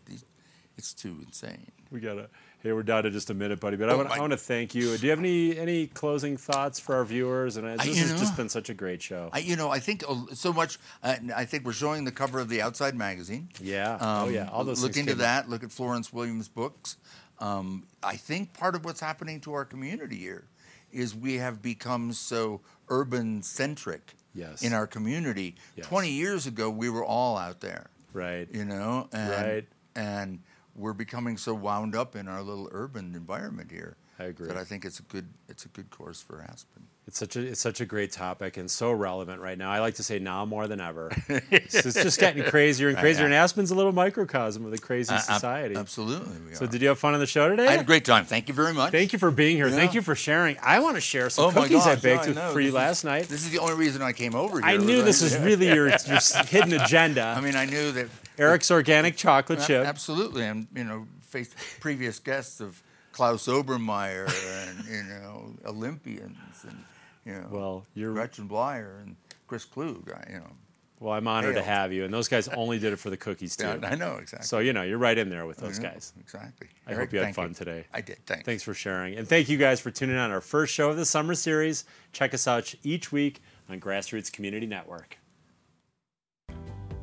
It's 0.77 0.93
too 0.93 1.17
insane. 1.25 1.71
We 1.91 1.99
gotta. 1.99 2.29
Hey, 2.63 2.73
we're 2.73 2.83
down 2.83 3.03
to 3.03 3.09
just 3.09 3.29
a 3.31 3.33
minute, 3.33 3.59
buddy. 3.59 3.75
But 3.75 3.89
I 3.89 3.93
Oh, 3.93 3.97
want, 3.97 4.11
I 4.11 4.19
want 4.19 4.31
to 4.31 4.37
thank 4.37 4.75
you. 4.75 4.95
Do 4.95 5.03
you 5.05 5.09
have 5.09 5.19
any 5.19 5.57
any 5.57 5.87
closing 5.87 6.37
thoughts 6.37 6.79
for 6.79 6.95
our 6.95 7.03
viewers? 7.05 7.57
And 7.57 7.67
I- 7.67 7.77
this 7.77 7.87
you 7.97 8.03
has 8.07 8.19
just 8.19 8.35
been 8.37 8.49
such 8.49 8.69
a 8.69 8.73
great 8.73 9.01
show. 9.01 9.29
I, 9.33 9.39
you 9.39 9.55
know, 9.55 9.69
I 9.69 9.79
think 9.79 10.03
uh, 10.07 10.15
so 10.33 10.53
much. 10.53 10.77
Uh, 11.03 11.15
I 11.35 11.45
think 11.45 11.65
we're 11.65 11.73
showing 11.73 12.05
the 12.05 12.11
cover 12.11 12.39
of 12.39 12.49
the 12.49 12.61
Outside 12.61 12.95
magazine. 12.95 13.49
yeah. 13.59 13.97
oh 13.99 14.23
Um, 14.27 14.33
yeah. 14.33 14.49
All 14.51 14.63
those 14.63 14.81
look 14.83 14.95
into 14.95 15.11
came 15.13 15.19
up. 15.21 15.25
that. 15.45 15.49
Look 15.49 15.63
at 15.63 15.71
Florence 15.71 16.13
Williams' 16.13 16.47
books. 16.47 16.97
Um, 17.39 17.87
I 18.03 18.15
think 18.15 18.53
part 18.53 18.75
of 18.75 18.85
what's 18.85 18.99
happening 19.01 19.39
to 19.41 19.53
our 19.53 19.65
community 19.65 20.17
here 20.17 20.45
is 20.91 21.15
we 21.15 21.35
have 21.35 21.61
become 21.61 22.13
so 22.13 22.61
urban 22.89 23.41
centric 23.41 24.13
Yes. 24.35 24.61
in 24.61 24.71
our 24.73 24.85
community. 24.87 25.55
Yes. 25.75 25.87
Twenty 25.87 26.11
years 26.11 26.45
ago, 26.47 26.69
we 26.69 26.89
were 26.89 27.03
all 27.03 27.37
out 27.37 27.59
there. 27.61 27.87
Right. 28.13 28.47
you 28.53 28.65
know, 28.65 29.09
and, 29.11 29.29
Right. 29.31 29.67
and 29.95 30.39
we're 30.75 30.93
becoming 30.93 31.37
so 31.37 31.53
wound 31.53 31.95
up 31.95 32.15
in 32.15 32.27
our 32.27 32.41
little 32.41 32.69
urban 32.71 33.15
environment 33.15 33.71
here. 33.71 33.97
I 34.19 34.25
agree. 34.25 34.47
That 34.47 34.57
I 34.57 34.63
think 34.63 34.85
it's 34.85 34.99
a 34.99 35.03
good 35.03 35.27
it's 35.49 35.65
a 35.65 35.69
good 35.69 35.89
course 35.89 36.21
for 36.21 36.41
Aspen. 36.43 36.83
It's 37.07 37.17
such 37.17 37.35
a 37.35 37.41
it's 37.41 37.59
such 37.59 37.81
a 37.81 37.85
great 37.85 38.11
topic 38.11 38.55
and 38.57 38.69
so 38.69 38.91
relevant 38.91 39.41
right 39.41 39.57
now. 39.57 39.71
I 39.71 39.79
like 39.79 39.95
to 39.95 40.03
say 40.03 40.19
now 40.19 40.45
more 40.45 40.67
than 40.67 40.79
ever. 40.79 41.11
it's, 41.27 41.73
it's 41.73 42.03
just 42.03 42.19
getting 42.19 42.43
crazier 42.43 42.89
and 42.89 42.97
crazier. 42.97 43.25
And 43.25 43.33
Aspen's 43.33 43.71
a 43.71 43.75
little 43.75 43.91
microcosm 43.91 44.63
of 44.63 44.69
the 44.71 44.77
crazy 44.77 45.17
society. 45.17 45.75
absolutely, 45.75 46.53
So 46.53 46.67
did 46.67 46.81
you 46.83 46.89
have 46.89 46.99
fun 46.99 47.15
on 47.15 47.19
the 47.19 47.25
show 47.25 47.49
today? 47.49 47.67
I 47.67 47.71
had 47.71 47.81
a 47.81 47.83
great 47.83 48.05
time. 48.05 48.25
Thank 48.25 48.47
you 48.47 48.53
very 48.53 48.73
much. 48.73 48.91
Thank 48.91 49.11
you 49.11 49.17
for 49.19 49.31
being 49.31 49.57
here. 49.57 49.69
Thank 49.71 49.95
you 49.95 50.03
for 50.03 50.13
sharing. 50.13 50.57
I 50.61 50.79
want 50.79 50.95
to 50.95 51.01
share 51.01 51.31
some 51.31 51.45
Oh 51.45 51.51
cookies 51.51 51.87
I 51.87 51.95
baked 51.95 52.27
yeah, 52.27 52.51
for 52.51 52.61
you 52.61 52.67
is- 52.67 52.73
last 52.75 53.03
night. 53.03 53.27
This 53.27 53.43
is 53.43 53.49
the 53.49 53.59
only 53.59 53.73
reason 53.75 54.03
I 54.03 54.11
came 54.13 54.35
over 54.35 54.59
here. 54.61 54.69
I 54.69 54.77
knew 54.77 55.01
this 55.01 55.23
was 55.23 55.35
really 55.39 55.67
your, 55.67 55.87
your 56.05 56.19
hidden 56.45 56.73
agenda. 56.73 57.33
I 57.35 57.41
mean, 57.41 57.55
I 57.55 57.65
knew 57.65 57.91
that 57.93 58.07
Eric's 58.41 58.71
organic 58.71 59.15
chocolate 59.15 59.59
chip. 59.61 59.85
absolutely, 59.85 60.43
and 60.45 60.67
you 60.75 60.83
know, 60.83 61.07
faced 61.21 61.55
previous 61.79 62.19
guests 62.19 62.59
of 62.59 62.81
Klaus 63.11 63.47
Obermeyer 63.47 64.27
and 64.67 64.85
you 64.87 65.03
know 65.03 65.53
Olympians 65.65 66.63
and 66.67 66.83
you 67.25 67.33
know 67.33 67.47
Well, 67.51 67.85
you're 67.93 68.13
Gretchen 68.13 68.47
Bleiler 68.47 69.01
and 69.01 69.15
Chris 69.47 69.65
Klug. 69.65 70.09
You 70.29 70.35
know, 70.39 70.51
well. 70.99 71.13
I'm 71.13 71.27
honored 71.27 71.55
to 71.55 71.61
have 71.61 71.91
you, 71.91 72.05
and 72.05 72.13
those 72.13 72.27
guys 72.27 72.47
only 72.49 72.79
did 72.79 72.93
it 72.93 72.97
for 72.97 73.09
the 73.09 73.17
cookies 73.17 73.55
too. 73.55 73.65
yeah, 73.65 73.77
I 73.83 73.95
know 73.95 74.17
exactly. 74.17 74.45
So 74.45 74.59
you 74.59 74.73
know 74.73 74.81
you're 74.83 74.97
right 74.97 75.17
in 75.17 75.29
there 75.29 75.45
with 75.45 75.61
I 75.61 75.67
those 75.67 75.79
know, 75.79 75.89
guys. 75.89 76.13
Exactly. 76.19 76.67
I 76.87 76.91
Eric, 76.93 77.09
hope 77.09 77.13
you 77.13 77.19
had 77.19 77.35
fun 77.35 77.53
today. 77.53 77.85
I 77.93 78.01
did. 78.01 78.25
Thanks. 78.25 78.45
Thanks 78.45 78.63
for 78.63 78.73
sharing, 78.73 79.15
and 79.17 79.27
thank 79.27 79.49
you 79.49 79.57
guys 79.57 79.79
for 79.79 79.91
tuning 79.91 80.15
in 80.15 80.21
on 80.21 80.31
our 80.31 80.41
first 80.41 80.73
show 80.73 80.89
of 80.89 80.97
the 80.97 81.05
summer 81.05 81.35
series. 81.35 81.85
Check 82.13 82.33
us 82.33 82.47
out 82.47 82.73
each 82.83 83.11
week 83.11 83.41
on 83.69 83.79
Grassroots 83.79 84.31
Community 84.31 84.67
Network. 84.67 85.17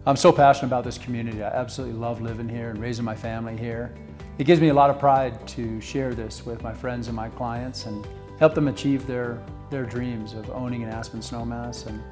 I'm 0.09 0.17
so 0.17 0.33
passionate 0.33 0.69
about 0.69 0.85
this 0.85 0.97
community. 0.97 1.43
I 1.43 1.49
absolutely 1.49 1.99
love 1.99 2.23
living 2.23 2.49
here 2.49 2.71
and 2.71 2.81
raising 2.81 3.05
my 3.05 3.15
family 3.15 3.59
here. 3.59 3.95
It 4.39 4.45
gives 4.45 4.59
me 4.59 4.69
a 4.69 4.73
lot 4.75 4.89
of 4.89 4.99
pride 4.99 5.47
to 5.49 5.83
share 5.83 6.15
this 6.15 6.47
with 6.47 6.63
my 6.63 6.73
friends 6.73 7.09
and 7.09 7.15
my 7.15 7.29
clients 7.29 7.85
and 7.85 8.09
help 8.39 8.55
them 8.55 8.69
achieve 8.69 9.07
their, 9.07 9.45
their 9.69 9.85
dreams 9.85 10.33
of 10.33 10.49
owning 10.49 10.83
an 10.83 10.89
Aspen 10.89 11.21
Snowmass 11.21 11.89
and 11.89 12.03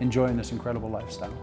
enjoying 0.00 0.34
this 0.34 0.50
incredible 0.50 0.88
lifestyle. 0.88 1.36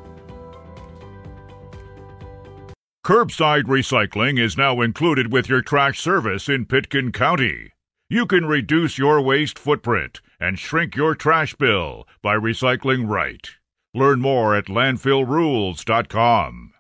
Curbside 3.06 3.65
recycling 3.65 4.39
is 4.39 4.58
now 4.58 4.82
included 4.82 5.32
with 5.32 5.48
your 5.48 5.62
trash 5.62 6.00
service 6.00 6.50
in 6.50 6.65
Pitkin 6.65 7.12
County. 7.12 7.74
You 8.10 8.26
can 8.26 8.45
reduce 8.45 8.98
your 8.98 9.22
waste 9.22 9.60
footprint 9.60 10.22
and 10.39 10.58
shrink 10.58 10.95
your 10.95 11.13
trash 11.13 11.54
bill 11.54 12.08
by 12.24 12.34
recycling 12.34 13.08
right. 13.08 13.59
Learn 13.93 14.21
more 14.21 14.56
at 14.56 14.65
landfillrules.com. 14.65 16.73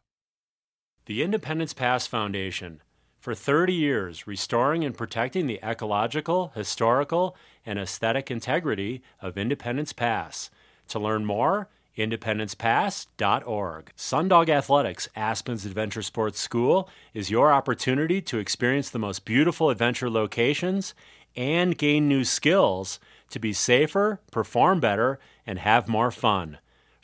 The 1.07 1.23
Independence 1.23 1.73
Pass 1.73 2.05
Foundation. 2.05 2.83
For 3.19 3.33
30 3.33 3.73
years, 3.73 4.27
restoring 4.27 4.85
and 4.85 4.95
protecting 4.95 5.47
the 5.47 5.59
ecological, 5.63 6.51
historical, 6.53 7.35
and 7.65 7.79
aesthetic 7.79 8.29
integrity 8.29 9.01
of 9.23 9.39
Independence 9.39 9.91
Pass. 9.91 10.51
To 10.89 10.99
learn 10.99 11.25
more, 11.25 11.67
independencepass.org. 11.97 13.91
Sundog 13.97 14.49
Athletics, 14.49 15.09
Aspen's 15.15 15.65
Adventure 15.65 16.03
Sports 16.03 16.39
School, 16.39 16.87
is 17.15 17.31
your 17.31 17.51
opportunity 17.51 18.21
to 18.21 18.37
experience 18.37 18.91
the 18.91 18.99
most 18.99 19.25
beautiful 19.25 19.71
adventure 19.71 20.11
locations 20.11 20.93
and 21.35 21.75
gain 21.75 22.07
new 22.07 22.23
skills 22.23 22.99
to 23.31 23.39
be 23.39 23.51
safer, 23.51 24.21
perform 24.31 24.79
better, 24.79 25.19
and 25.47 25.57
have 25.57 25.87
more 25.87 26.11
fun. 26.11 26.59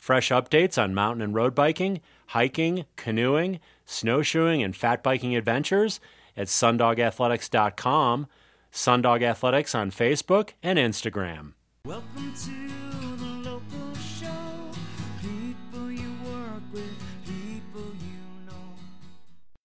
Fresh 0.06 0.28
updates 0.28 0.80
on 0.80 0.94
mountain 0.94 1.20
and 1.20 1.34
road 1.34 1.52
biking, 1.52 2.00
hiking, 2.26 2.84
canoeing, 2.94 3.58
snowshoeing, 3.86 4.62
and 4.62 4.76
fat 4.76 5.02
biking 5.02 5.34
adventures 5.34 5.98
at 6.36 6.46
sundogathletics.com, 6.46 8.28
Sundog 8.72 9.22
Athletics 9.24 9.74
on 9.74 9.90
Facebook 9.90 10.50
and 10.62 10.78
Instagram. 10.78 11.54
Welcome 11.84 12.32
to 12.44 13.05